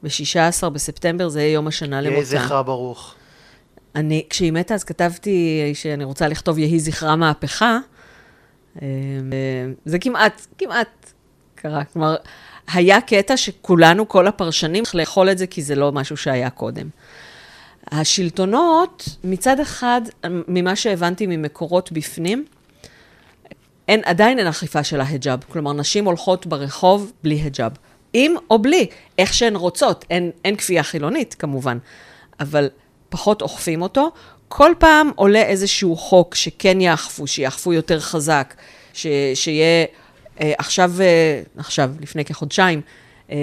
[0.03, 2.15] ב-16 בספטמבר זה יהיה יום השנה למותה.
[2.15, 3.15] יהי זכרה ברוך.
[3.95, 7.77] אני, כשהיא מתה, אז כתבתי שאני רוצה לכתוב יהי זכרה מהפכה.
[8.81, 8.87] אה,
[9.85, 11.11] זה כמעט, כמעט
[11.55, 11.83] קרה.
[11.83, 12.15] כלומר,
[12.73, 16.89] היה קטע שכולנו, כל הפרשנים, צריך לאכול את זה, כי זה לא משהו שהיה קודם.
[17.91, 20.01] השלטונות, מצד אחד,
[20.47, 22.45] ממה שהבנתי ממקורות בפנים,
[23.87, 25.43] אין, עדיין אין אכיפה של ההיג'אב.
[25.49, 27.71] כלומר, נשים הולכות ברחוב בלי היג'אב.
[28.17, 30.05] עם או בלי, איך שהן רוצות.
[30.09, 31.77] אין, אין כפייה חילונית, כמובן,
[32.39, 32.69] אבל
[33.09, 34.11] פחות אוכפים אותו.
[34.47, 38.53] כל פעם עולה איזשהו חוק שכן יאכפו, שיאכפו יותר חזק,
[38.93, 39.85] ש, שיהיה
[40.41, 42.81] אה, עכשיו, אה, עכשיו, לפני כחודשיים,
[43.31, 43.37] אה,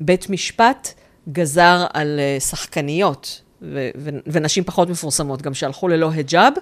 [0.00, 0.94] בית משפט
[1.32, 6.52] גזר על אה, שחקניות ו, ו, ונשים פחות מפורסמות, גם שהלכו ללא היג'אב,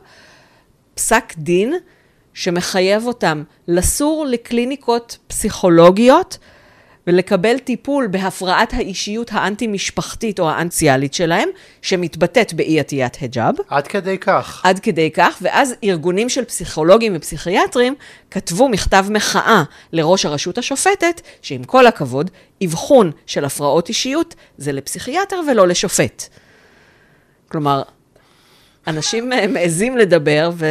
[0.95, 1.75] פסק דין
[2.35, 6.39] שמחייב אותם לסור לקליניקות פסיכולוגיות
[7.07, 11.49] ולקבל טיפול בהפרעת האישיות האנטי-משפחתית או האנציאלית שלהם,
[11.83, 13.55] שמתבטאת באי עטיית היג'אב.
[13.69, 14.61] עד כדי כך.
[14.65, 17.95] עד כדי כך, ואז ארגונים של פסיכולוגים ופסיכיאטרים
[18.31, 22.31] כתבו מכתב מחאה לראש הרשות השופטת, שעם כל הכבוד,
[22.65, 26.23] אבחון של הפרעות אישיות זה לפסיכיאטר ולא לשופט.
[27.49, 27.83] כלומר,
[28.87, 30.67] אנשים מעזים לדבר, ו...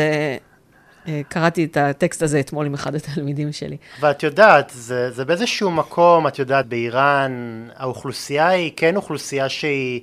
[1.08, 3.78] אה, קראתי את הטקסט הזה אתמול עם אחד התלמידים שלי.
[4.00, 10.02] ואת יודעת, זה, זה באיזשהו מקום, את יודעת, באיראן, האוכלוסייה היא כן אוכלוסייה שהיא...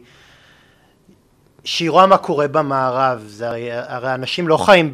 [1.65, 4.89] שהיא רואה מה קורה במערב, זה הרי, הרי אנשים לא חיים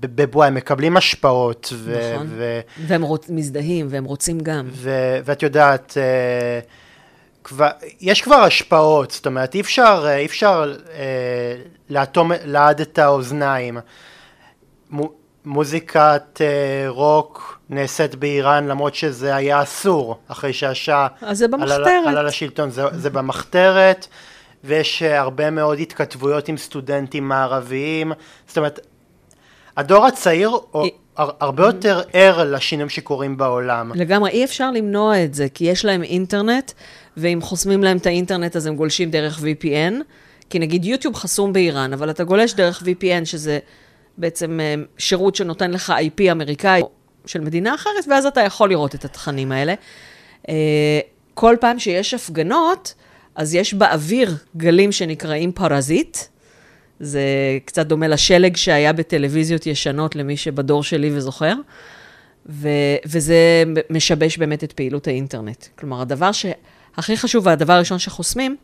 [0.00, 1.72] בבועה, הם מקבלים השפעות.
[1.74, 4.68] ו, נכון, ו, והם רוצ, מזדהים, והם רוצים גם.
[4.72, 4.90] ו,
[5.24, 6.60] ואת יודעת, אה,
[7.44, 7.68] כבר,
[8.00, 11.56] יש כבר השפעות, זאת אומרת, אי אפשר, אי אפשר אה,
[11.90, 13.78] לאטום לעד את האוזניים.
[15.48, 22.06] מוזיקת אה, רוק נעשית באיראן למרות שזה היה אסור אחרי שהשאה אז זה במחתרת.
[22.06, 24.06] עלה לשלטון, זה, זה במחתרת
[24.64, 28.12] ויש אה, הרבה מאוד התכתבויות עם סטודנטים מערביים,
[28.48, 28.80] זאת אומרת
[29.76, 30.90] הדור הצעיר היא...
[31.16, 33.92] הרבה יותר ער לשינויים שקורים בעולם.
[33.94, 36.72] לגמרי, אי אפשר למנוע את זה, כי יש להם אינטרנט,
[37.16, 39.94] ואם חוסמים להם את האינטרנט אז הם גולשים דרך VPN,
[40.50, 43.58] כי נגיד יוטיוב חסום באיראן, אבל אתה גולש דרך VPN, שזה
[44.18, 46.82] בעצם אה, שירות שנותן לך IP אמריקאי
[47.26, 49.74] של מדינה אחרת, ואז אתה יכול לראות את התכנים האלה.
[50.48, 51.00] אה,
[51.34, 52.94] כל פעם שיש הפגנות,
[53.34, 56.18] אז יש באוויר גלים שנקראים פרזיט.
[57.00, 57.22] זה
[57.64, 61.54] קצת דומה לשלג שהיה בטלוויזיות ישנות, למי שבדור שלי וזוכר.
[62.48, 65.66] ו- וזה משבש באמת את פעילות האינטרנט.
[65.78, 68.56] כלומר, הדבר שהכי חשוב והדבר הראשון שחוסמים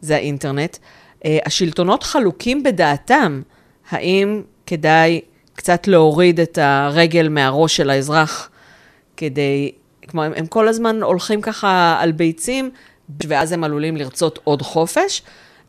[0.00, 0.76] זה האינטרנט.
[1.24, 3.42] אה, השלטונות חלוקים בדעתם
[3.90, 5.20] האם כדאי
[5.54, 8.50] קצת להוריד את הרגל מהראש של האזרח,
[9.16, 12.70] כדי, כמו, הם, הם כל הזמן הולכים ככה על ביצים,
[13.26, 15.22] ואז הם עלולים לרצות עוד חופש,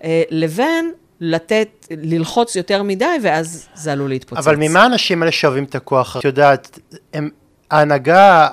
[0.04, 4.48] אה, לבין לתת, ללחוץ יותר מדי, ואז זה עלול להתפוצץ.
[4.48, 6.18] אבל ממה האנשים האלה שואבים את הכוח?
[6.18, 6.80] את יודעת,
[7.14, 7.30] הם,
[7.72, 8.48] ההנהגה.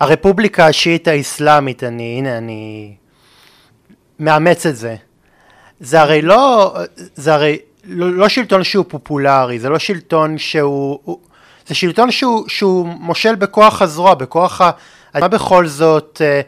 [0.00, 2.94] הרפובליקה השיעית האסלאמית, אני, הנה, אני
[4.18, 4.96] מאמץ את זה.
[5.80, 6.74] זה הרי לא,
[7.14, 10.98] זה הרי לא, לא שלטון שהוא פופולרי, זה לא שלטון שהוא...
[11.04, 11.18] הוא,
[11.66, 14.70] זה שלטון שהוא, שהוא מושל בכוח הזרוע, בכוח ה...
[15.14, 16.40] מה בכל זאת אה,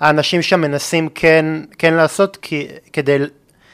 [0.00, 1.46] האנשים שם מנסים כן,
[1.78, 3.18] כן לעשות כי, כדי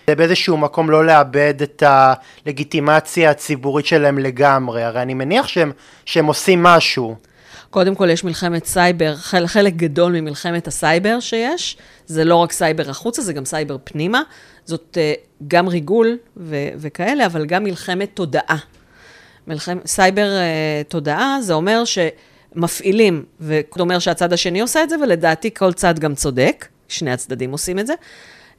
[0.07, 5.73] באיזשהו מקום לא לאבד את הלגיטימציה הציבורית שלהם לגמרי, הרי אני מניח שהם,
[6.05, 7.17] שהם עושים משהו.
[7.71, 11.77] קודם כל, יש מלחמת סייבר, חלק, גדול ממלחמת הסייבר שיש.
[12.07, 14.23] זה לא רק סייבר החוצה, זה גם סייבר פנימה.
[14.65, 18.57] זאת אה, גם ריגול ו- וכאלה, אבל גם מלחמת תודעה.
[19.47, 25.55] מלחמת סייבר אה, תודעה, זה אומר שמפעילים, וזה אומר שהצד השני עושה את זה, ולדעתי
[25.55, 27.95] כל צד גם צודק, שני הצדדים עושים את זה.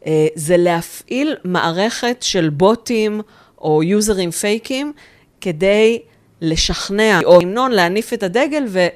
[0.02, 3.22] Uh, זה להפעיל מערכת של בוטים
[3.62, 4.93] או יוזרים פייקים,
[5.41, 6.02] כדי
[6.41, 8.88] לשכנע, או המנון להניף את הדגל ו,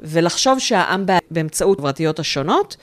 [0.00, 2.76] ולחשוב שהעם באמצעות החברתיות השונות,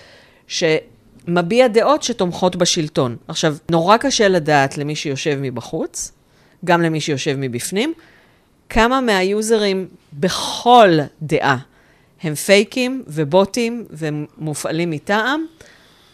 [0.48, 3.16] שמביע דעות שתומכות בשלטון.
[3.28, 6.12] עכשיו, נורא קשה לדעת למי שיושב מבחוץ,
[6.66, 7.94] גם למי שיושב מבפנים,
[8.70, 10.90] כמה מהיוזרים בכל
[11.22, 11.58] דעה
[12.22, 15.46] הם פייקים ובוטים ומופעלים מטעם,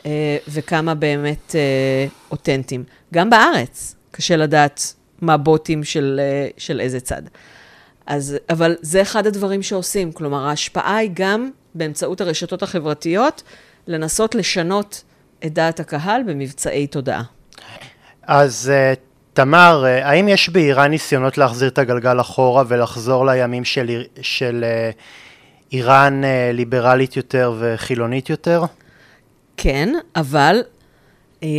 [0.06, 2.84] אה, וכמה באמת אה, אותנטיים.
[3.14, 7.22] גם בארץ קשה לדעת מה בוטים של, אה, של איזה צד.
[8.06, 10.12] אז, אבל זה אחד הדברים שעושים.
[10.12, 13.44] כלומר, ההשפעה היא גם באמצעות הרשתות החברתיות,
[13.88, 15.04] לנסות לשנות
[15.46, 17.24] את דעת הקהל במבצעי תודעה.
[18.24, 18.94] אז אה,
[19.34, 24.66] תמר, אה, האם יש באיראן ניסיונות להחזיר את הגלגל אחורה ולחזור לימים של, של
[25.72, 26.22] איראן
[26.54, 28.64] ליברלית יותר וחילונית יותר?
[29.58, 30.62] כן, אבל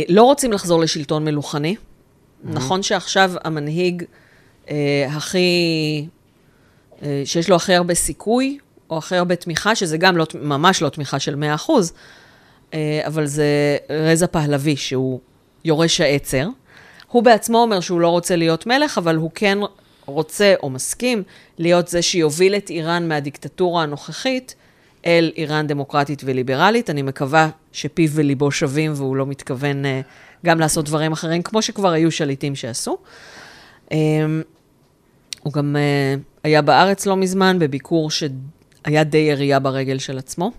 [0.09, 1.75] לא רוצים לחזור לשלטון מלוכני.
[1.75, 2.49] Mm-hmm.
[2.53, 4.03] נכון שעכשיו המנהיג
[4.69, 6.07] אה, הכי, אה,
[7.25, 8.57] שיש לו הכי הרבה סיכוי,
[8.89, 11.69] או הכי הרבה תמיכה, שזה גם לא, ממש לא תמיכה של 100%,
[12.73, 15.19] אה, אבל זה רזה פהלוי, שהוא
[15.65, 16.47] יורש העצר.
[17.11, 19.57] הוא בעצמו אומר שהוא לא רוצה להיות מלך, אבל הוא כן
[20.05, 21.23] רוצה או מסכים
[21.57, 24.55] להיות זה שיוביל את איראן מהדיקטטורה הנוכחית
[25.05, 26.89] אל איראן דמוקרטית וליברלית.
[26.89, 29.87] אני מקווה שפיו וליבו שווים והוא לא מתכוון uh,
[30.45, 32.97] גם לעשות דברים אחרים, כמו שכבר היו שליטים שעשו.
[33.89, 33.93] Um,
[35.43, 35.75] הוא גם
[36.47, 40.51] היה בארץ לא מזמן, בביקור שהיה די ירייה ברגל של עצמו.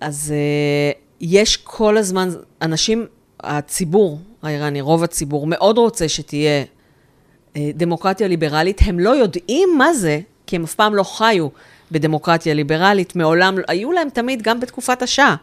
[0.00, 2.28] אז uh, יש כל הזמן,
[2.62, 3.06] אנשים,
[3.40, 8.80] הציבור האיראני, רוב הציבור, מאוד רוצה שתהיה uh, דמוקרטיה ליברלית.
[8.84, 11.48] הם לא יודעים מה זה, כי הם אף פעם לא חיו
[11.90, 15.36] בדמוקרטיה ליברלית, מעולם, היו להם תמיד, גם בתקופת השעה,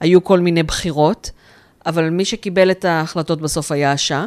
[0.00, 1.30] היו כל מיני בחירות,
[1.86, 4.26] אבל מי שקיבל את ההחלטות בסוף היה השאה.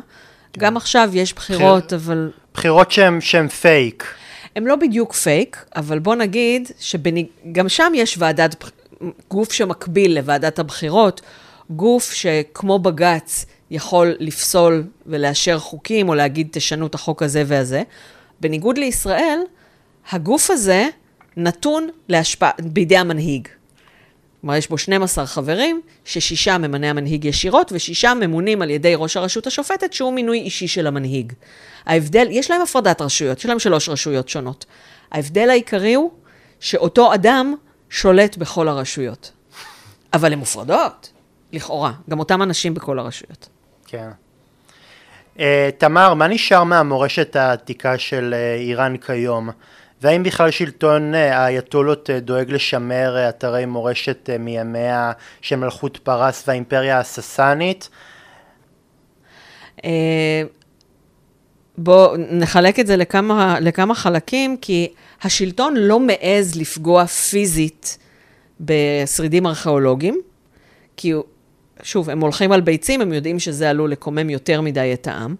[0.54, 0.62] כן.
[0.62, 1.98] גם עכשיו יש בחירות, בחיר...
[2.00, 2.32] אבל...
[2.54, 4.06] בחירות שהן פייק.
[4.56, 8.56] הן לא בדיוק פייק, אבל בוא נגיד שגם שם יש ועדת,
[9.30, 11.22] גוף שמקביל לוועדת הבחירות,
[11.70, 17.84] גוף שכמו בג"ץ יכול לפסול ולאשר חוקים, או להגיד תשנו את החוק הזה והזה.
[18.42, 19.40] בניגוד לישראל,
[20.12, 20.88] הגוף הזה
[21.38, 23.48] נתון להשפעה בידי המנהיג.
[24.42, 29.48] כלומר, יש בו 12 חברים, ששישה ממנה המנהיג ישירות, ושישה ממונים על ידי ראש הרשות
[29.48, 31.34] השופטת, שהוא מינוי אישי של המנהיג.
[31.86, 34.66] ההבדל, יש להם הפרדת רשויות, יש להם שלוש רשויות שונות.
[35.12, 36.12] ההבדל העיקרי הוא
[36.60, 37.56] שאותו אדם
[37.90, 39.32] שולט בכל הרשויות.
[40.14, 41.12] אבל הן מופרדות,
[41.54, 41.92] לכאורה.
[42.10, 43.50] גם אותם אנשים בכל הרשויות.
[43.88, 44.10] כן.
[45.38, 45.42] Uh,
[45.78, 49.50] תמר, מה נשאר מהמורשת העתיקה של uh, איראן כיום?
[50.02, 56.44] והאם בכלל שלטון אה, האייתולות אה, דואג לשמר אה, אתרי מורשת מימיה של מלכות פרס
[56.48, 57.90] והאימפריה הססנית?
[61.78, 64.88] בואו נחלק את זה לכמה, לכמה חלקים, כי
[65.22, 67.98] השלטון לא מעז לפגוע פיזית
[68.60, 70.22] בשרידים ארכיאולוגיים,
[70.98, 71.14] כי
[71.84, 75.36] שוב, הם הולכים על ביצים, הם יודעים שזה עלול לקומם יותר מדי את העם.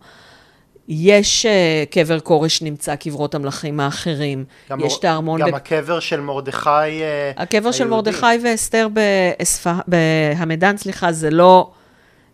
[0.90, 4.46] יש uh, קבר כורש נמצא, קברות המלכים האחרים.
[4.70, 5.42] גם, יש את הארמון...
[5.42, 5.56] גם ב...
[5.56, 6.70] הקבר של מרדכי.
[6.70, 7.78] Uh, הקבר היהודי.
[7.78, 11.72] של מרדכי ואסתר באספה, בהמדן, סליחה, זה לא...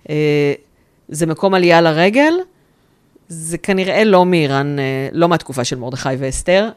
[0.03, 0.09] Uh,
[1.09, 2.33] זה מקום עלייה לרגל.
[3.27, 6.69] זה כנראה לא מאיראן, uh, לא מהתקופה של מרדכי ואסתר.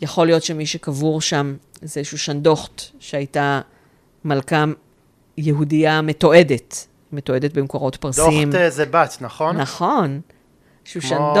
[0.00, 3.60] יכול להיות שמי שקבור שם זה איזשהו שנדוכט, שהייתה
[4.24, 4.64] מלכה
[5.38, 8.50] יהודייה מתועדת, מתועדת במקורות פרסיים.
[8.50, 9.56] דוכט זה בת, נכון?
[9.56, 10.20] נכון.
[10.84, 11.34] שושן כמו...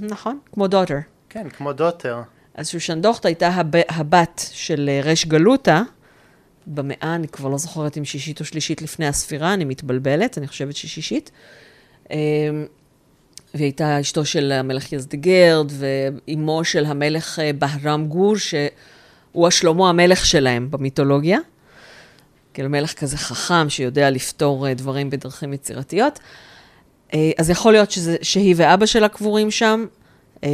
[0.00, 0.98] נכון, כמו דוטר.
[1.28, 2.22] כן, כמו דוטר.
[2.54, 3.76] אז שושן דוכט הייתה הב...
[3.88, 5.82] הבת של אה, רש גלותה,
[6.66, 10.76] במאה, אני כבר לא זוכרת אם שישית או שלישית לפני הספירה, אני מתבלבלת, אני חושבת
[10.76, 11.30] ששישית.
[12.10, 12.16] אמ,
[13.54, 20.26] והיא הייתה אשתו של המלך יזדגרד, ואימו של המלך אה, בהרם גור, שהוא השלמה המלך
[20.26, 21.38] שלהם במיתולוגיה.
[22.54, 26.18] כאילו מלך כזה חכם, שיודע לפתור אה, דברים בדרכים יצירתיות.
[27.14, 29.86] אה, אז יכול להיות שזה, שהיא ואבא שלה קבורים שם.
[30.44, 30.50] אה,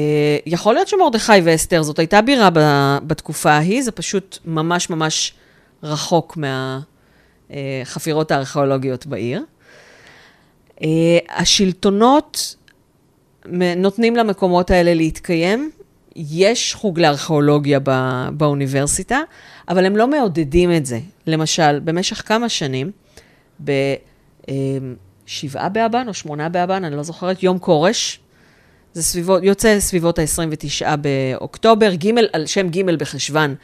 [0.46, 2.50] יכול להיות שמרדכי ואסתר, זאת הייתה בירה
[3.06, 5.34] בתקופה ההיא, זה פשוט ממש ממש
[5.82, 6.38] רחוק
[7.50, 9.44] מהחפירות הארכיאולוגיות בעיר.
[10.82, 10.88] אה,
[11.36, 12.56] השלטונות
[13.76, 15.70] נותנים למקומות האלה להתקיים,
[16.16, 19.20] יש חוג לארכיאולוגיה בא, באוניברסיטה,
[19.68, 21.00] אבל הם לא מעודדים את זה.
[21.26, 22.90] למשל, במשך כמה שנים,
[25.30, 28.20] בשבעה באבן או שמונה באבן, אני לא זוכרת, יום כורש,
[28.92, 33.54] זה סביבות, יוצא סביבות ה-29 באוקטובר, ג' על שם ג' בחשוון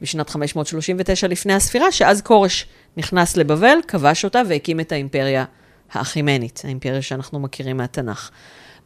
[0.00, 2.66] בשנת 539 לפני הספירה, שאז כורש
[2.96, 5.44] נכנס לבבל, כבש אותה והקים את האימפריה
[5.92, 8.30] האחימנית, האימפריה שאנחנו מכירים מהתנ"ך.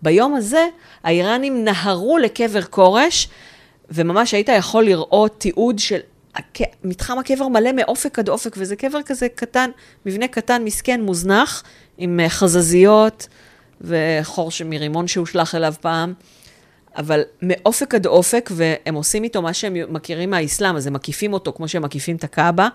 [0.03, 0.66] ביום הזה
[1.05, 3.28] האיראנים נהרו לקבר כורש,
[3.91, 5.99] וממש היית יכול לראות תיעוד של
[6.84, 9.70] מתחם הקבר מלא מאופק עד אופק, וזה קבר כזה קטן,
[10.07, 11.62] מבנה קטן, מסכן, מוזנח,
[11.99, 13.28] עם אה, חזזיות
[13.80, 16.14] וחור מרימון שהושלך אליו פעם.
[16.97, 21.53] אבל מאופק עד אופק, והם עושים איתו מה שהם מכירים מהאסלאם, אז הם מקיפים אותו
[21.53, 22.68] כמו שהם מקיפים את הקאבה,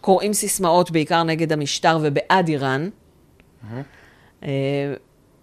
[0.00, 2.88] קוראים סיסמאות בעיקר נגד המשטר ובעד איראן.
[3.62, 4.46] Mm-hmm.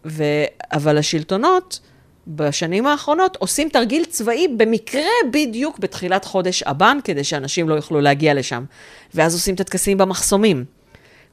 [0.06, 0.24] ו...
[0.72, 1.80] אבל השלטונות
[2.28, 8.34] בשנים האחרונות עושים תרגיל צבאי במקרה בדיוק בתחילת חודש אבן, כדי שאנשים לא יוכלו להגיע
[8.34, 8.66] לשם.
[9.14, 10.66] ואז עושים את הטקסים במחסומים.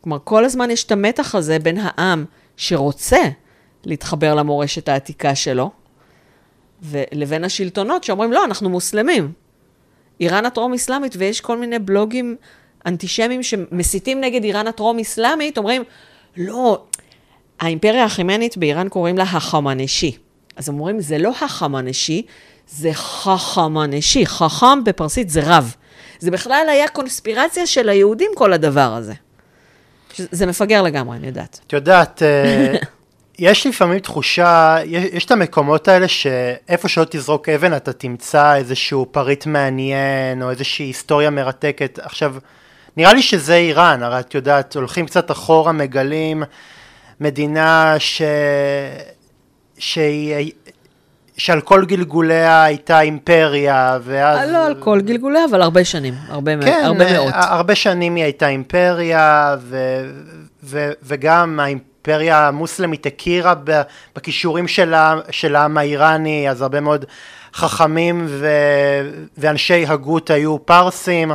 [0.02, 2.24] כלומר, כל הזמן יש את המתח הזה בין העם
[2.56, 3.22] שרוצה
[3.84, 5.70] להתחבר למורשת העתיקה שלו,
[6.82, 9.32] ולבין השלטונות שאומרים, לא, אנחנו מוסלמים.
[10.20, 12.36] איראן הטרום-אסלאמית, ויש כל מיני בלוגים
[12.86, 15.82] אנטישמיים שמסיתים נגד איראן הטרום-אסלאמית, אומרים,
[16.36, 16.82] לא,
[17.60, 20.16] האימפריה החימנית באיראן קוראים לה החמנשי.
[20.56, 22.22] אז אומרים, זה לא החמנשי,
[22.68, 24.26] זה חכמנשי.
[24.26, 25.74] חכם בפרסית זה רב.
[26.18, 29.14] זה בכלל היה קונספירציה של היהודים, כל הדבר הזה.
[30.16, 31.60] זה מפגר לגמרי, אני יודעת.
[31.66, 32.74] את יודעת, אה,
[33.38, 39.06] יש לפעמים תחושה, יש, יש את המקומות האלה שאיפה שלא תזרוק אבן אתה תמצא איזשהו
[39.10, 41.98] פריט מעניין או איזושהי היסטוריה מרתקת.
[42.02, 42.34] עכשיו,
[42.96, 46.42] נראה לי שזה איראן, הרי את יודעת, הולכים קצת אחורה, מגלים
[47.20, 48.22] מדינה ש...
[49.78, 50.52] שהיא...
[51.36, 54.50] שעל כל גלגוליה הייתה אימפריה, ואז...
[54.50, 57.32] לא על כל גלגוליה, אבל הרבה שנים, הרבה, כן, הרבה מאות.
[57.34, 59.76] הרבה שנים היא הייתה אימפריה, ו...
[60.64, 60.92] ו...
[61.02, 63.54] וגם האימפריה המוסלמית הכירה
[64.16, 64.68] בכישורים
[65.30, 67.04] של העם האיראני, אז הרבה מאוד
[67.54, 68.48] חכמים ו...
[69.38, 71.32] ואנשי הגות היו פרסים.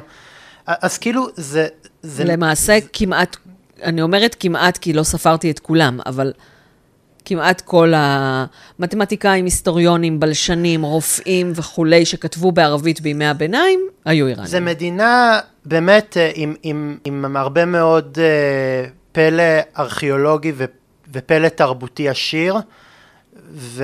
[0.67, 1.67] אז כאילו זה...
[2.01, 2.87] זה למעשה זה...
[2.93, 3.37] כמעט,
[3.83, 6.31] אני אומרת כמעט כי לא ספרתי את כולם, אבל
[7.29, 14.47] כמעט כל המתמטיקאים, היסטוריונים, בלשנים, רופאים וכולי, שכתבו בערבית בימי הביניים, היו איראנים.
[14.47, 19.43] זו מדינה באמת אה, עם, עם, עם הרבה מאוד uh, פלא
[19.79, 20.51] ארכיאולוגי
[21.11, 22.55] ופלא תרבותי עשיר,
[23.51, 23.83] ו,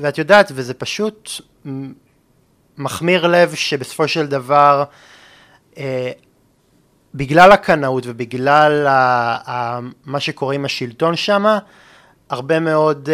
[0.00, 1.30] ואת יודעת, וזה פשוט
[2.78, 4.84] מחמיר לב שבסופו של דבר,
[5.74, 5.78] uh,
[7.14, 8.92] בגלל הקנאות ובגלל ה,
[9.50, 11.58] ה, מה שקורה עם השלטון שמה,
[12.30, 13.12] הרבה מאוד uh,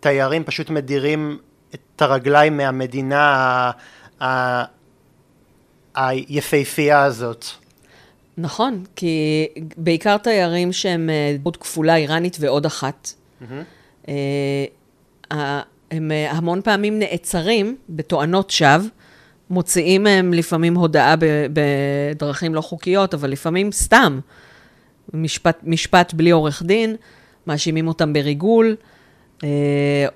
[0.00, 1.38] תיירים פשוט מדירים
[1.74, 3.70] את הרגליים מהמדינה
[5.94, 7.44] היפהפייה הזאת.
[8.38, 13.12] נכון, כי בעיקר תיירים שהם אה, דמות כפולה איראנית ועוד אחת,
[13.42, 14.04] mm-hmm.
[15.90, 18.88] הם המון פעמים נעצרים בתואנות שווא,
[19.50, 21.14] מוציאים מהם לפעמים הודעה
[21.52, 24.20] בדרכים לא חוקיות, אבל לפעמים סתם,
[25.14, 26.96] משפט, משפט בלי עורך דין,
[27.46, 28.76] מאשימים אותם בריגול,
[29.44, 29.48] אה,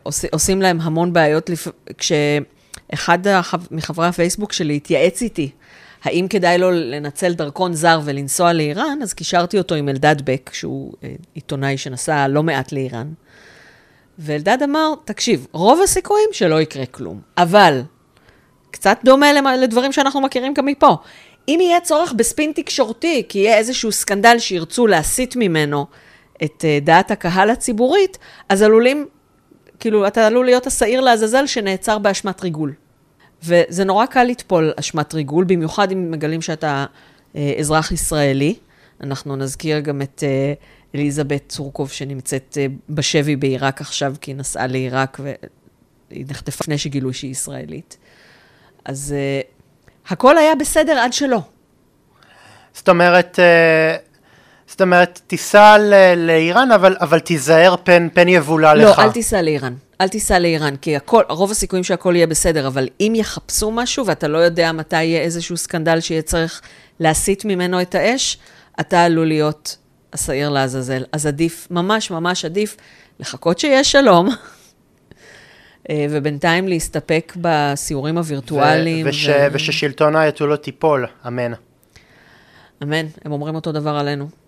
[0.02, 1.50] עוש, עושים להם המון בעיות.
[1.50, 1.68] לפ...
[1.98, 3.18] כשאחד
[3.70, 5.50] מחברי הפייסבוק שלי התייעץ איתי,
[6.04, 10.92] האם כדאי לו לנצל דרכון זר ולנסוע לאיראן, אז קישרתי אותו עם אלדד בק, שהוא
[11.04, 13.12] אה, עיתונאי שנסע לא מעט לאיראן.
[14.18, 17.82] ואלדד אמר, תקשיב, רוב הסיכויים שלא יקרה כלום, אבל
[18.70, 20.96] קצת דומה לדברים שאנחנו מכירים גם מפה.
[21.48, 25.86] אם יהיה צורך בספין תקשורתי, כי יהיה איזשהו סקנדל שירצו להסיט ממנו
[26.44, 28.18] את אה, דעת הקהל הציבורית,
[28.48, 29.06] אז עלולים,
[29.80, 32.72] כאילו, אתה עלול להיות השעיר לעזאזל שנעצר באשמת ריגול.
[33.44, 36.86] וזה נורא קל לטפול אשמת ריגול, במיוחד אם מגלים שאתה
[37.36, 38.54] אה, אזרח ישראלי.
[39.00, 40.52] אנחנו נזכיר גם את אה,
[40.94, 42.58] אליזבת צורקוב, שנמצאת
[42.90, 47.96] בשבי בעיראק עכשיו, כי היא נסעה לעיראק והיא נחטפה לפני שגילו שהיא ישראלית.
[48.84, 49.14] אז
[50.08, 51.40] הכל היה בסדר עד שלא.
[52.74, 53.38] זאת אומרת,
[54.66, 55.76] זאת אומרת, תיסע
[56.16, 58.98] לאיראן, אבל, אבל תיזהר פן, פן יבולע לא, לך.
[58.98, 59.74] לא, אל תיסע לאיראן.
[60.00, 64.28] אל תיסע לאיראן, כי הכל, רוב הסיכויים שהכל יהיה בסדר, אבל אם יחפשו משהו ואתה
[64.28, 66.60] לא יודע מתי יהיה איזשהו סקנדל שיהיה צריך
[67.00, 68.38] להסיט ממנו את האש,
[68.80, 69.76] אתה עלול להיות
[70.12, 71.04] השעיר לעזאזל.
[71.12, 72.76] אז עדיף, ממש ממש עדיף,
[73.20, 74.28] לחכות שיש שלום,
[75.90, 79.06] אה, ובינתיים להסתפק בסיורים הווירטואליים.
[79.08, 79.32] וש, ו...
[79.52, 81.52] וששלטון האייתולות תיפול, אמן.
[82.82, 84.45] אמן, הם אומרים אותו דבר עלינו.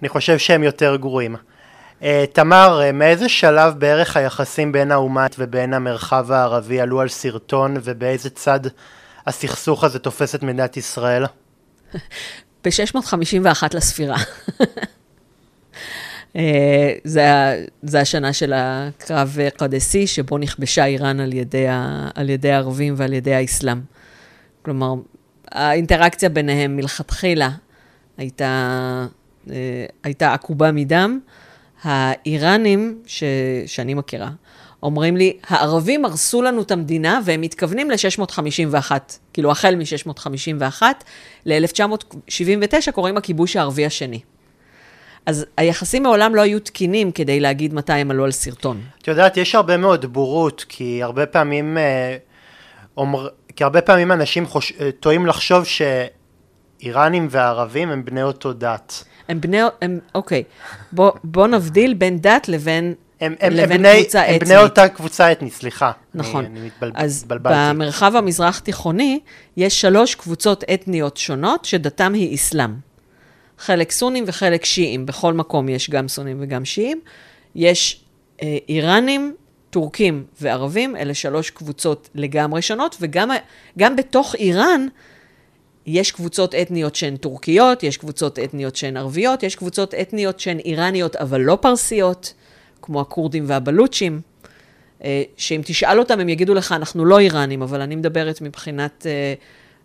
[0.00, 1.36] אני חושב שהם יותר גרועים.
[2.02, 7.76] אה, תמר, אה, מאיזה שלב בערך היחסים בין האומת ובין המרחב הערבי עלו על סרטון
[7.82, 8.60] ובאיזה צד
[9.26, 11.24] הסכסוך הזה תופס את מדינת ישראל?
[12.64, 14.16] ב-651 לספירה.
[16.36, 17.24] אה, זה,
[17.82, 23.12] זה השנה של הקרב קדסי, שבו נכבשה איראן על ידי, ה, על ידי הערבים ועל
[23.12, 23.80] ידי האסלאם.
[24.62, 24.94] כלומר,
[25.52, 27.50] האינטראקציה ביניהם מלכתחילה
[28.16, 29.06] הייתה,
[30.04, 31.18] הייתה עקובה מדם.
[31.84, 33.24] האיראנים, ש...
[33.66, 34.30] שאני מכירה,
[34.82, 38.90] אומרים לי, הערבים הרסו לנו את המדינה והם מתכוונים ל-651,
[39.32, 40.82] כאילו החל מ-651
[41.46, 44.20] ל-1979 קוראים הכיבוש הערבי השני.
[45.26, 48.80] אז היחסים מעולם לא היו תקינים כדי להגיד מתי הם עלו על סרטון.
[49.02, 52.16] את יודעת, יש הרבה מאוד בורות, כי הרבה פעמים, אה,
[52.96, 55.64] אומר, כי הרבה פעמים אנשים חוש, אה, טועים לחשוב
[56.80, 59.04] שאיראנים וערבים הם בני אותו דת.
[59.28, 60.42] הם בני, הם, אוקיי,
[60.92, 64.42] בוא, בוא נבדיל בין דת לבין, הם, הם, לבין הם בני, קבוצה הם אתנית.
[64.42, 65.92] בני אותה קבוצה אתנית, סליחה.
[66.14, 66.44] נכון.
[66.44, 67.56] אני, אני מתבל, אז התבלבלתי.
[67.58, 69.20] במרחב המזרח-תיכוני
[69.56, 72.74] יש שלוש קבוצות אתניות שונות שדתם היא אסלאם.
[73.58, 77.00] חלק סונים וחלק שיעים, בכל מקום יש גם סונים וגם שיעים.
[77.54, 78.04] יש
[78.42, 79.34] אה, איראנים,
[79.74, 83.30] טורקים וערבים, אלה שלוש קבוצות לגמרי שונות, וגם
[83.78, 84.86] גם בתוך איראן
[85.86, 91.16] יש קבוצות אתניות שהן טורקיות, יש קבוצות אתניות שהן ערביות, יש קבוצות אתניות שהן איראניות
[91.16, 92.34] אבל לא פרסיות,
[92.82, 94.20] כמו הכורדים והבלוצ'ים,
[95.04, 99.06] אה, שאם תשאל אותם הם יגידו לך, אנחנו לא איראנים, אבל אני מדברת מבחינת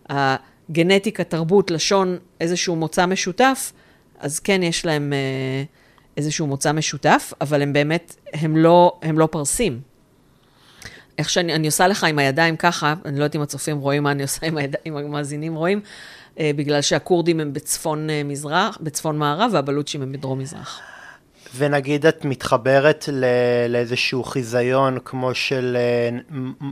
[0.10, 0.36] אה,
[0.70, 3.74] הגנטיקה, תרבות, לשון, איזשהו מוצא משותף,
[4.20, 5.64] אז כן יש להם אה,
[6.20, 9.80] איזשהו מוצא משותף, אבל הם באמת, הם לא, הם לא פרסים.
[11.17, 14.11] איך שאני אני עושה לך עם הידיים ככה, אני לא יודעת אם הצופים רואים מה
[14.11, 15.82] אני עושה עם הידיים, אם המאזינים רואים,
[16.39, 20.80] אה, בגלל שהכורדים הם בצפון אה, מזרח, בצפון מערב, והבלוצ'ים הם בדרום מזרח.
[21.57, 23.26] ונגיד את מתחברת ל-
[23.70, 26.17] לאיזשהו חיזיון כמו של אה,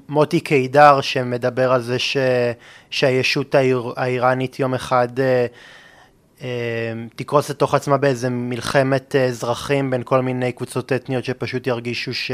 [0.09, 2.17] מוטי קידר שמדבר על זה ש-
[2.89, 5.45] שהישות האיר- האיראנית יום אחד אה,
[7.15, 12.31] תקרוס לתוך עצמה באיזה מלחמת אה, אזרחים בין כל מיני קבוצות אתניות שפשוט ירגישו ש-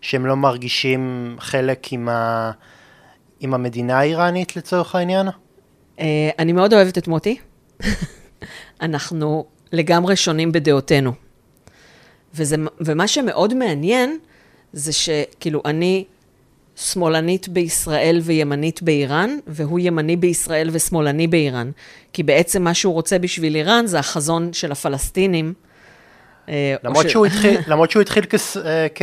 [0.00, 2.50] שהם לא מרגישים חלק עם, ה-
[3.40, 5.26] עם המדינה האיראנית לצורך העניין?
[6.00, 6.04] אה,
[6.38, 7.36] אני מאוד אוהבת את מוטי.
[8.82, 11.12] אנחנו לגמרי שונים בדעותינו.
[12.34, 14.18] וזה, ומה שמאוד מעניין,
[14.72, 16.04] זה שכאילו אני
[16.76, 21.70] שמאלנית בישראל וימנית באיראן, והוא ימני בישראל ושמאלני באיראן.
[22.12, 25.52] כי בעצם מה שהוא רוצה בשביל איראן זה החזון של הפלסטינים.
[26.48, 29.02] אה, למרות של- שהוא התחיל, למרות שהוא התחיל כס, אה, כ,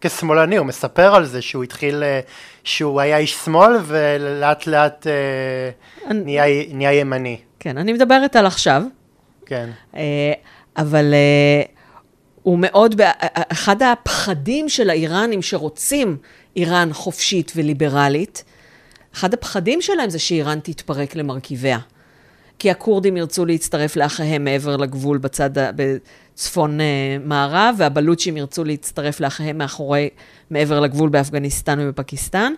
[0.00, 2.20] כשמאלני, הוא מספר על זה שהוא התחיל, אה,
[2.64, 5.06] שהוא היה איש שמאל ולאט לאט
[6.06, 7.36] אני- נהיה, נהיה ימני.
[7.60, 8.82] כן, אני מדברת על עכשיו.
[9.46, 9.70] כן.
[10.76, 11.14] אבל
[12.42, 13.00] הוא מאוד,
[13.52, 16.16] אחד הפחדים של האיראנים שרוצים
[16.56, 18.44] איראן חופשית וליברלית,
[19.14, 21.78] אחד הפחדים שלהם זה שאיראן תתפרק למרכיביה.
[22.58, 29.58] כי הכורדים ירצו להצטרף לאחיהם מעבר לגבול בצד, בצפון אה, מערב, והבלוצ'ים ירצו להצטרף לאחיהם
[29.58, 30.08] מאחורי,
[30.50, 32.52] מעבר לגבול באפגניסטן ובפקיסטן,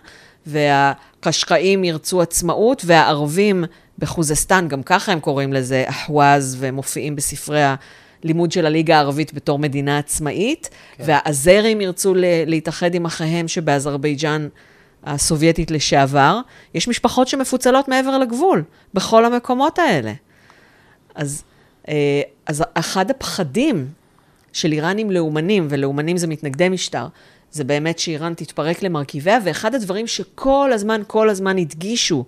[0.45, 3.65] והקשקאים ירצו עצמאות, והערבים
[3.99, 7.61] בחוזסטן, גם ככה הם קוראים לזה אחווז, והם מופיעים בספרי
[8.23, 11.03] הלימוד של הליגה הערבית בתור מדינה עצמאית, כן.
[11.07, 14.47] והאזרים ירצו ל- להתאחד עם אחיהם שבאזרבייג'אן
[15.03, 16.39] הסובייטית לשעבר.
[16.73, 18.63] יש משפחות שמפוצלות מעבר לגבול,
[18.93, 20.13] בכל המקומות האלה.
[21.15, 21.43] אז,
[21.87, 23.87] אה, אז אחד הפחדים
[24.53, 27.07] של איראנים לאומנים, ולאומנים זה מתנגדי משטר,
[27.51, 32.23] זה באמת שאיראן תתפרק למרכיביה, ואחד הדברים שכל הזמן, כל הזמן הדגישו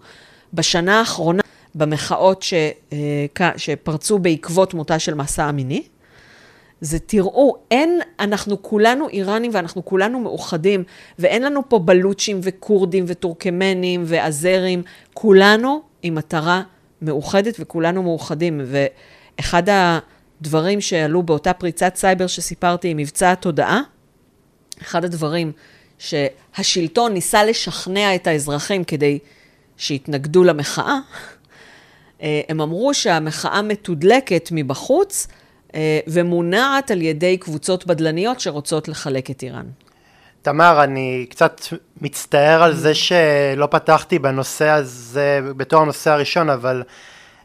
[0.53, 1.41] בשנה האחרונה,
[1.75, 2.53] במחאות ש,
[2.93, 5.83] אה, שפרצו בעקבות מותה של מסע המיני,
[6.81, 10.83] זה תראו, אין, אנחנו כולנו איראנים ואנחנו כולנו מאוחדים,
[11.19, 16.61] ואין לנו פה בלוצ'ים וכורדים וטורקמנים ואזרים, כולנו עם מטרה
[17.01, 18.61] מאוחדת וכולנו מאוחדים.
[18.65, 23.81] ואחד הדברים שעלו באותה פריצת סייבר שסיפרתי עם מבצע התודעה,
[24.81, 25.51] אחד הדברים
[25.97, 29.19] שהשלטון ניסה לשכנע את האזרחים כדי
[29.77, 30.99] שיתנגדו למחאה, אה,
[32.49, 35.27] הם אמרו שהמחאה מתודלקת מבחוץ
[35.75, 39.65] אה, ומונעת על ידי קבוצות בדלניות שרוצות לחלק את איראן.
[40.41, 41.61] תמר, אני קצת
[42.01, 46.83] מצטער על זה שלא פתחתי בנושא הזה בתור הנושא הראשון, אבל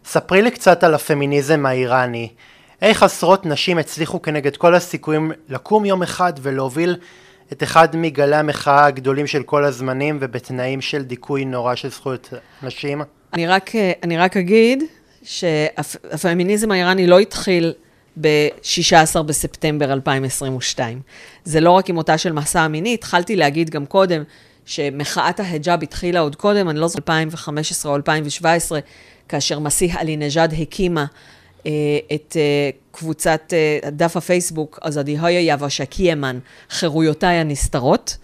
[0.04, 2.28] ספרי לי קצת על הפמיניזם האיראני.
[2.82, 6.96] איך עשרות נשים הצליחו כנגד כל הסיכויים לקום יום אחד ולהוביל
[7.52, 13.02] את אחד מגלי המחאה הגדולים של כל הזמנים ובתנאים של דיכוי נורא של זכויות נשים?
[13.34, 14.82] אני רק, אה, אני רק אגיד
[15.22, 17.72] שהפמיניזם האיראני לא התחיל
[18.20, 21.00] ב-16 בספטמבר 2022.
[21.44, 24.22] זה לא רק עם מותה של מסע המיני, התחלתי להגיד גם קודם
[24.66, 28.80] שמחאת ההיג'אב התחילה עוד קודם, אני לא זוכרת, 2015 או 2017,
[29.28, 31.04] כאשר מסיח עלי נג'אד הקימה
[31.66, 31.70] אה,
[32.14, 36.38] את אה, קבוצת אה, דף הפייסבוק, אז הדיהויה יבשה קיימן,
[36.70, 38.16] חירויותיי הנסתרות,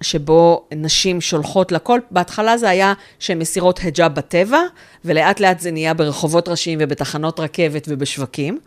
[0.00, 4.60] ושבו נשים שולחות לכל, בהתחלה זה היה שהן מסירות היג'אב בטבע,
[5.04, 8.58] ולאט לאט זה נהיה ברחובות ראשיים ובתחנות רכבת ובשווקים.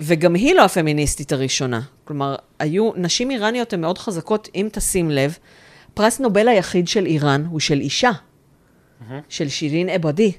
[0.00, 1.80] וגם היא לא הפמיניסטית הראשונה.
[2.04, 5.38] כלומר, היו, נשים איראניות הן מאוד חזקות, אם תשים לב,
[5.94, 9.12] פרס נובל היחיד של איראן הוא של אישה, mm-hmm.
[9.28, 10.32] של שירין עבדי.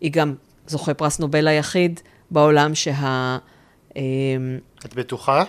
[0.00, 0.34] היא גם
[0.66, 2.00] זוכה פרס נובל היחיד
[2.30, 3.38] בעולם שה...
[3.96, 5.44] אמ, את בטוחה?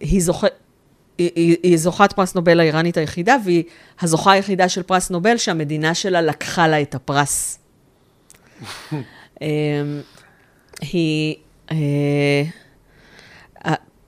[0.00, 0.46] היא זוכה...
[1.18, 3.64] היא, היא, היא זוכת פרס נובל האיראנית היחידה, והיא
[4.00, 7.58] הזוכה היחידה של פרס נובל שהמדינה שלה לקחה לה את הפרס.
[9.42, 9.46] אמ,
[10.80, 11.36] היא...
[11.70, 12.42] אה,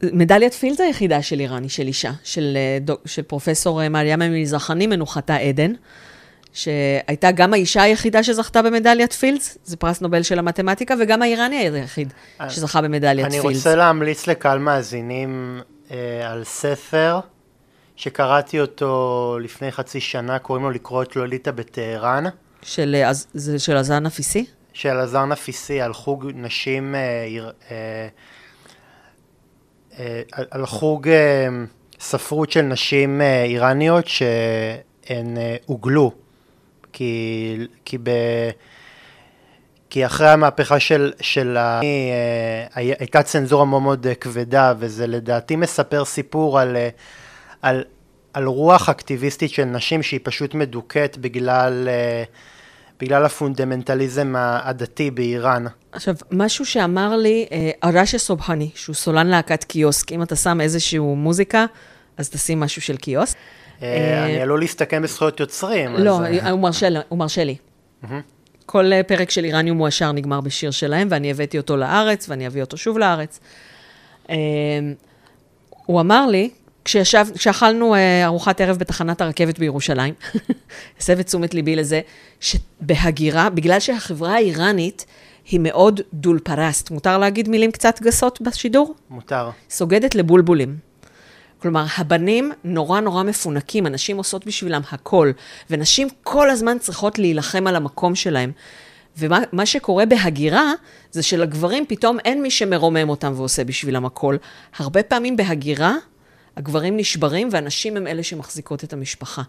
[0.03, 4.87] מדליית פילד היחידה של איראן היא של אישה, של, אה, של פרופסור אה, מרים מירזחאני,
[4.87, 5.73] מנוחתה עדן.
[6.53, 12.13] שהייתה גם האישה היחידה שזכתה במדליית פילדס, זה פרס נובל של המתמטיקה, וגם האיראני היחיד
[12.49, 13.45] שזכה במדליית פילדס.
[13.47, 15.61] אני רוצה להמליץ לקהל מאזינים
[16.25, 17.21] על ספר
[17.97, 22.25] שקראתי אותו לפני חצי שנה, קוראים לו לקרוא את לוליטה בטהרן.
[22.63, 24.45] של, אה, זה של אזאר נפיסי?
[24.73, 27.01] של אזאר נפיסי, על חוג נשים, אה,
[27.71, 28.09] אה,
[29.99, 31.49] אה, על חוג אה,
[32.01, 36.13] ספרות של נשים אה, איראניות שהן אה, הוגלו.
[36.93, 38.11] כי, כי, ב,
[39.91, 41.81] כי אחרי המהפכה של, של ה...
[41.83, 46.89] אה, הייתה צנזורה מאוד מאוד כבדה, וזה לדעתי מספר סיפור על, אה,
[47.63, 47.85] על,
[48.33, 51.89] על רוח אקטיביסטית של נשים שהיא פשוט מדוכאת בגלל...
[51.89, 52.25] אה,
[53.01, 55.65] בגלל הפונדמנטליזם הדתי באיראן.
[55.93, 57.47] עכשיו, משהו שאמר לי
[57.85, 61.67] אראש סובחאני, שהוא סולן להקת קיוסק, אם אתה שם איזושהי מוזיקה,
[62.17, 63.37] אז תשים משהו של קיוסק.
[63.83, 65.97] אה, אני עלול להסתכן בזכויות יוצרים.
[65.97, 66.51] לא, אה,
[67.09, 67.57] הוא מרשה לי.
[68.71, 72.63] כל אה, פרק של איראניום מועשר נגמר בשיר שלהם, ואני הבאתי אותו לארץ, ואני אביא
[72.63, 73.41] אותו שוב לארץ.
[75.87, 76.51] הוא אמר לי,
[76.85, 77.95] כשישב, כשאכלנו
[78.25, 80.15] ארוחת ערב בתחנת הרכבת בירושלים,
[80.99, 82.01] הסב את תשומת ליבי לזה,
[82.41, 85.07] שבהגירה, בגלל שהחברה האיראנית
[85.51, 88.95] היא מאוד דול פרסט, מותר להגיד מילים קצת גסות בשידור?
[89.11, 89.51] מותר.
[89.71, 90.88] סוגדת לבולבולים.
[91.59, 95.31] כלומר, הבנים נורא נורא מפונקים, הנשים עושות בשבילם הכל,
[95.71, 98.53] ונשים כל הזמן צריכות להילחם על המקום שלהם.
[99.19, 100.73] ומה שקורה בהגירה,
[101.11, 104.37] זה שלגברים פתאום אין מי שמרומם אותם ועושה בשבילם הכל.
[104.79, 105.95] הרבה פעמים בהגירה,
[106.57, 109.43] הגברים נשברים והנשים הם אלה שמחזיקות את המשפחה.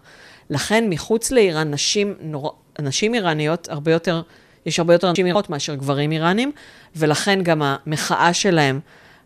[0.50, 2.54] לכן, מחוץ לאיראן, נשים, נור...
[2.80, 4.22] נשים איראניות, הרבה יותר,
[4.66, 6.52] יש הרבה יותר נשים איראניות מאשר גברים איראנים,
[6.96, 8.80] ולכן גם המחאה שלהם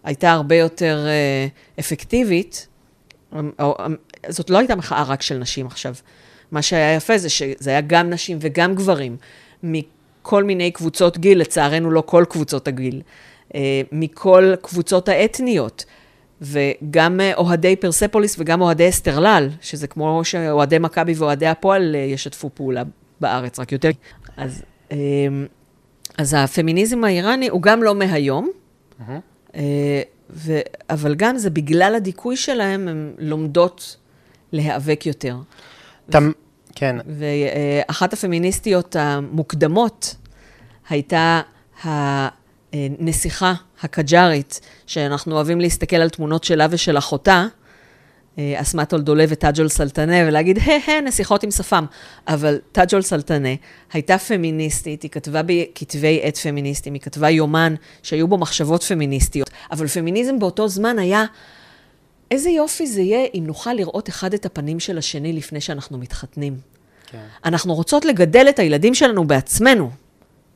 [0.05, 1.47] הייתה הרבה יותר אה,
[1.80, 2.66] אפקטיבית,
[4.28, 5.95] זאת לא הייתה מחאה רק של נשים עכשיו.
[6.51, 9.16] מה שהיה יפה זה שזה היה גם נשים וגם גברים,
[9.62, 13.03] מכל מיני קבוצות גיל, לצערנו לא כל קבוצות הגיל,
[13.55, 15.85] אה, מכל קבוצות האתניות,
[16.41, 22.51] וגם אה, אוהדי פרספוליס וגם אוהדי אסטרלל, שזה כמו שאוהדי מכבי ואוהדי הפועל אה, ישתפו
[22.55, 22.82] פעולה
[23.20, 23.91] בארץ, רק יותר.
[24.37, 24.62] אז,
[26.18, 28.51] אז הפמיניזם האיראני הוא גם לא מהיום.
[28.51, 29.57] Mm-hmm.
[30.31, 30.59] ו...
[30.91, 33.97] אבל גם זה בגלל הדיכוי שלהם, הן לומדות
[34.53, 35.37] להיאבק יותר.
[36.11, 36.33] תמ...
[36.75, 36.97] כן.
[37.07, 40.16] ואחת הפמיניסטיות המוקדמות
[40.89, 41.41] הייתה
[42.72, 43.53] הנסיכה
[43.83, 47.47] הקג'ארית, שאנחנו אוהבים להסתכל על תמונות שלה ושל אחותה,
[48.39, 51.85] אה, אסמת אולדולה וטאג'ול סלטנה, ולהגיד, הא, נסיכות עם שפם.
[52.28, 53.49] אבל טאג'ול סלטנה
[53.93, 59.87] הייתה פמיניסטית, היא כתבה בכתבי עת פמיניסטיים, היא כתבה יומן שהיו בו מחשבות פמיניסטיות, אבל
[59.87, 61.24] פמיניזם באותו זמן היה,
[62.30, 66.57] איזה יופי זה יהיה אם נוכל לראות אחד את הפנים של השני לפני שאנחנו מתחתנים.
[67.07, 67.18] כן.
[67.45, 69.91] אנחנו רוצות לגדל את הילדים שלנו בעצמנו.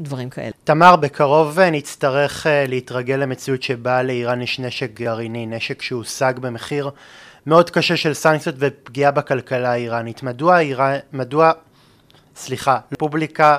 [0.00, 0.50] דברים כאלה.
[0.64, 6.90] תמר, בקרוב אה, נצטרך אה, להתרגל למציאות שבה לאיראן יש נשק גרעיני, נשק שהושג במחיר
[7.48, 10.22] מאוד קשה של סנקציות ופגיעה בכלכלה האיראנית.
[10.22, 11.52] מדוע איראן, מדוע,
[12.36, 13.58] סליחה, רפובליקה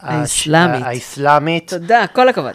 [0.00, 0.82] האסלאמית.
[0.86, 1.70] האסלאמית.
[1.70, 2.52] תודה, כל הכבוד.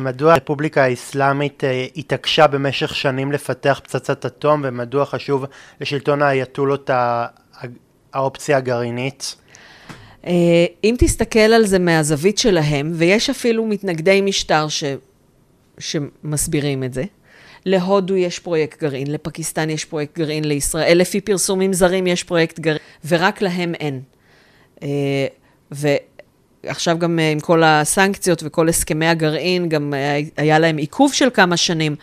[0.00, 5.44] מדוע הרפובליקה האסלאמית אה, התעקשה במשך שנים לפתח פצצת אטום, ומדוע חשוב
[5.80, 6.90] לשלטון האייתולות
[8.12, 9.36] האופציה הגרעינית?
[10.26, 10.32] אה,
[10.84, 14.84] אם תסתכל על זה מהזווית שלהם, ויש אפילו מתנגדי משטר ש...
[15.78, 17.04] שמסבירים את זה,
[17.66, 22.80] להודו יש פרויקט גרעין, לפקיסטן יש פרויקט גרעין, לישראל, לפי פרסומים זרים יש פרויקט גרעין,
[23.04, 24.00] ורק להם אין.
[24.82, 25.26] אה,
[26.66, 29.94] עכשיו גם עם כל הסנקציות וכל הסכמי הגרעין, גם
[30.36, 31.96] היה להם עיכוב של כמה שנים.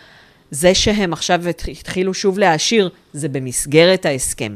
[0.51, 1.41] זה שהם עכשיו
[1.71, 4.55] התחילו שוב להעשיר, זה במסגרת ההסכם.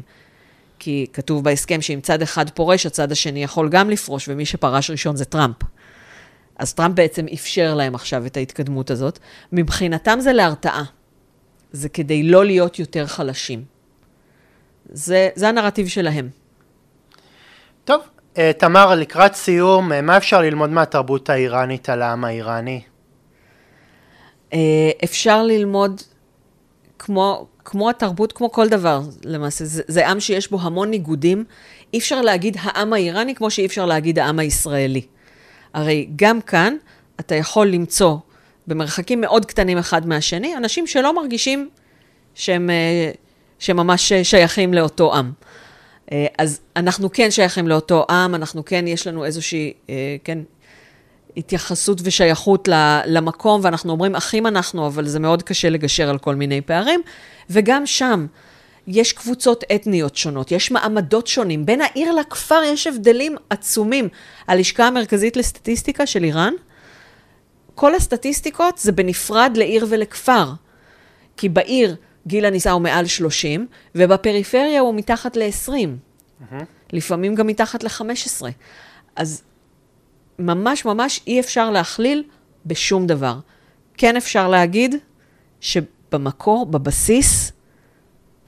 [0.79, 5.15] כי כתוב בהסכם שאם צד אחד פורש, הצד השני יכול גם לפרוש, ומי שפרש ראשון
[5.15, 5.55] זה טראמפ.
[6.59, 9.19] אז טראמפ בעצם אפשר להם עכשיו את ההתקדמות הזאת.
[9.51, 10.83] מבחינתם זה להרתעה.
[11.71, 13.63] זה כדי לא להיות יותר חלשים.
[14.89, 16.29] זה, זה הנרטיב שלהם.
[17.85, 18.01] טוב,
[18.37, 22.81] אה, תמר, לקראת סיום, אה, מה אפשר ללמוד מהתרבות האיראנית על העם האיראני?
[24.53, 26.01] אה, אפשר ללמוד
[26.99, 29.65] כמו, כמו התרבות, כמו כל דבר, למעשה.
[29.65, 31.43] זה, זה עם שיש בו המון ניגודים.
[31.93, 35.01] אי אפשר להגיד העם האיראני כמו שאי אפשר להגיד העם הישראלי.
[35.73, 36.75] הרי גם כאן
[37.19, 38.17] אתה יכול למצוא
[38.67, 41.69] במרחקים מאוד קטנים אחד מהשני, אנשים שלא מרגישים
[42.35, 43.11] שהם, אה,
[43.59, 45.31] שהם ממש שייכים לאותו עם.
[46.11, 49.73] אה, אז אנחנו כן שייכים לאותו עם, אנחנו כן, יש לנו איזושהי,
[50.23, 50.39] כן,
[51.37, 52.69] התייחסות ושייכות
[53.05, 57.01] למקום, ואנחנו אומרים, אחים אנחנו, אבל זה מאוד קשה לגשר על כל מיני פערים.
[57.49, 58.27] וגם שם
[58.87, 61.65] יש קבוצות אתניות שונות, יש מעמדות שונים.
[61.65, 64.09] בין העיר לכפר יש הבדלים עצומים.
[64.47, 66.53] הלשכה המרכזית לסטטיסטיקה של איראן,
[67.77, 70.53] כל הסטטיסטיקות זה בנפרד לעיר ולכפר.
[71.37, 71.95] כי בעיר
[72.27, 75.69] גיל הנישא הוא מעל 30, ובפריפריה הוא מתחת ל-20.
[75.69, 76.63] Mm-hmm.
[76.93, 78.41] לפעמים גם מתחת ל-15.
[79.15, 79.43] אז
[80.39, 82.23] ממש ממש אי אפשר להכליל
[82.65, 83.39] בשום דבר.
[83.97, 84.95] כן אפשר להגיד
[85.59, 87.51] שבמקור, בבסיס,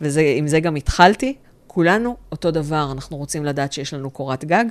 [0.02, 1.36] ועם זה גם התחלתי,
[1.68, 2.92] כולנו אותו דבר.
[2.92, 4.66] אנחנו רוצים לדעת שיש לנו קורת גג,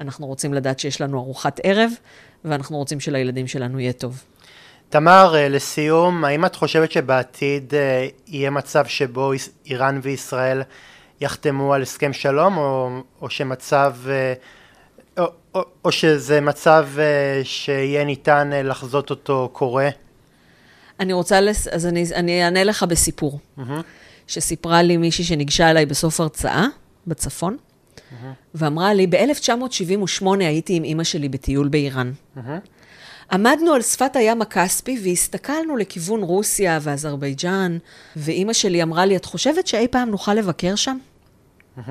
[0.00, 1.90] אנחנו רוצים לדעת שיש לנו ארוחת ערב,
[2.44, 4.22] ואנחנו רוצים שלילדים שלנו יהיה טוב.
[4.88, 9.32] תמר, אה, לסיום, האם את חושבת שבעתיד אה, יהיה מצב שבו
[9.66, 10.62] איראן וישראל
[11.20, 13.94] יחתמו על הסכם שלום, או, או שמצב...
[14.08, 14.34] אה,
[15.18, 15.24] או,
[15.54, 16.88] או, או שזה מצב
[17.42, 19.88] שיהיה ניתן לחזות אותו קורה?
[21.00, 21.68] אני רוצה, לס...
[21.68, 23.38] אז אני, אני אענה לך בסיפור.
[23.58, 23.62] Mm-hmm.
[24.26, 26.66] שסיפרה לי מישהי שניגשה אליי בסוף הרצאה
[27.06, 27.56] בצפון,
[28.10, 28.24] mm-hmm.
[28.54, 32.12] ואמרה לי, ב-1978 הייתי עם אימא שלי בטיול באיראן.
[32.36, 32.40] Mm-hmm.
[33.32, 37.78] עמדנו על שפת הים הכספי והסתכלנו לכיוון רוסיה ואזרבייג'אן,
[38.16, 40.98] ואימא שלי אמרה לי, את חושבת שאי פעם נוכל לבקר שם?
[41.78, 41.90] Mm-hmm.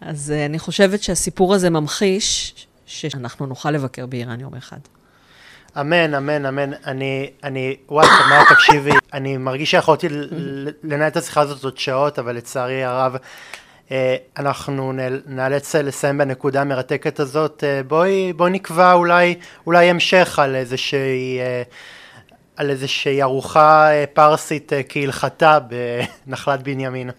[0.00, 2.54] אז uh, אני חושבת שהסיפור הזה ממחיש
[2.86, 4.78] שאנחנו נוכל לבקר באיראן יום אחד.
[5.80, 6.72] אמן, אמן, אמן.
[6.86, 10.06] אני, אני, וואי, תמר, תקשיבי, אני מרגיש שיכולתי
[10.82, 13.20] לנהל את השיחה הזאת עוד שעות, אבל לצערי הרב, אה,
[14.38, 14.92] אנחנו
[15.26, 17.64] נאלץ לסיים בנקודה המרתקת הזאת.
[17.66, 19.34] אה, בואי, בואי נקבע אולי,
[19.66, 21.38] אולי המשך על איזושהי,
[22.56, 25.58] על איזושהי ארוחה פרסית כהלכתה
[26.26, 27.10] בנחלת בנימין.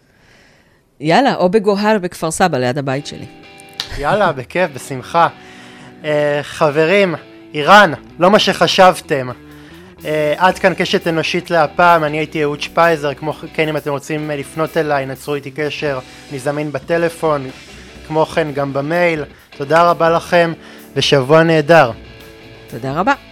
[0.99, 3.26] יאללה, או בגוהר בכפר סבא, ליד הבית שלי.
[3.97, 5.28] יאללה, בכיף, בשמחה.
[6.41, 7.15] חברים,
[7.53, 9.30] איראן, לא מה שחשבתם.
[10.02, 10.06] Uh,
[10.38, 14.78] עד כאן קשת אנושית להפעם, אני הייתי אהוד שפייזר, כמו כן אם אתם רוצים לפנות
[14.78, 15.99] אליי, נצרו איתי קשר,
[16.30, 17.49] אני זמין בטלפון,
[18.08, 19.24] כמו כן גם במייל.
[19.58, 20.54] תודה רבה לכם,
[20.95, 21.91] ושבוע נהדר.
[22.70, 23.31] תודה רבה.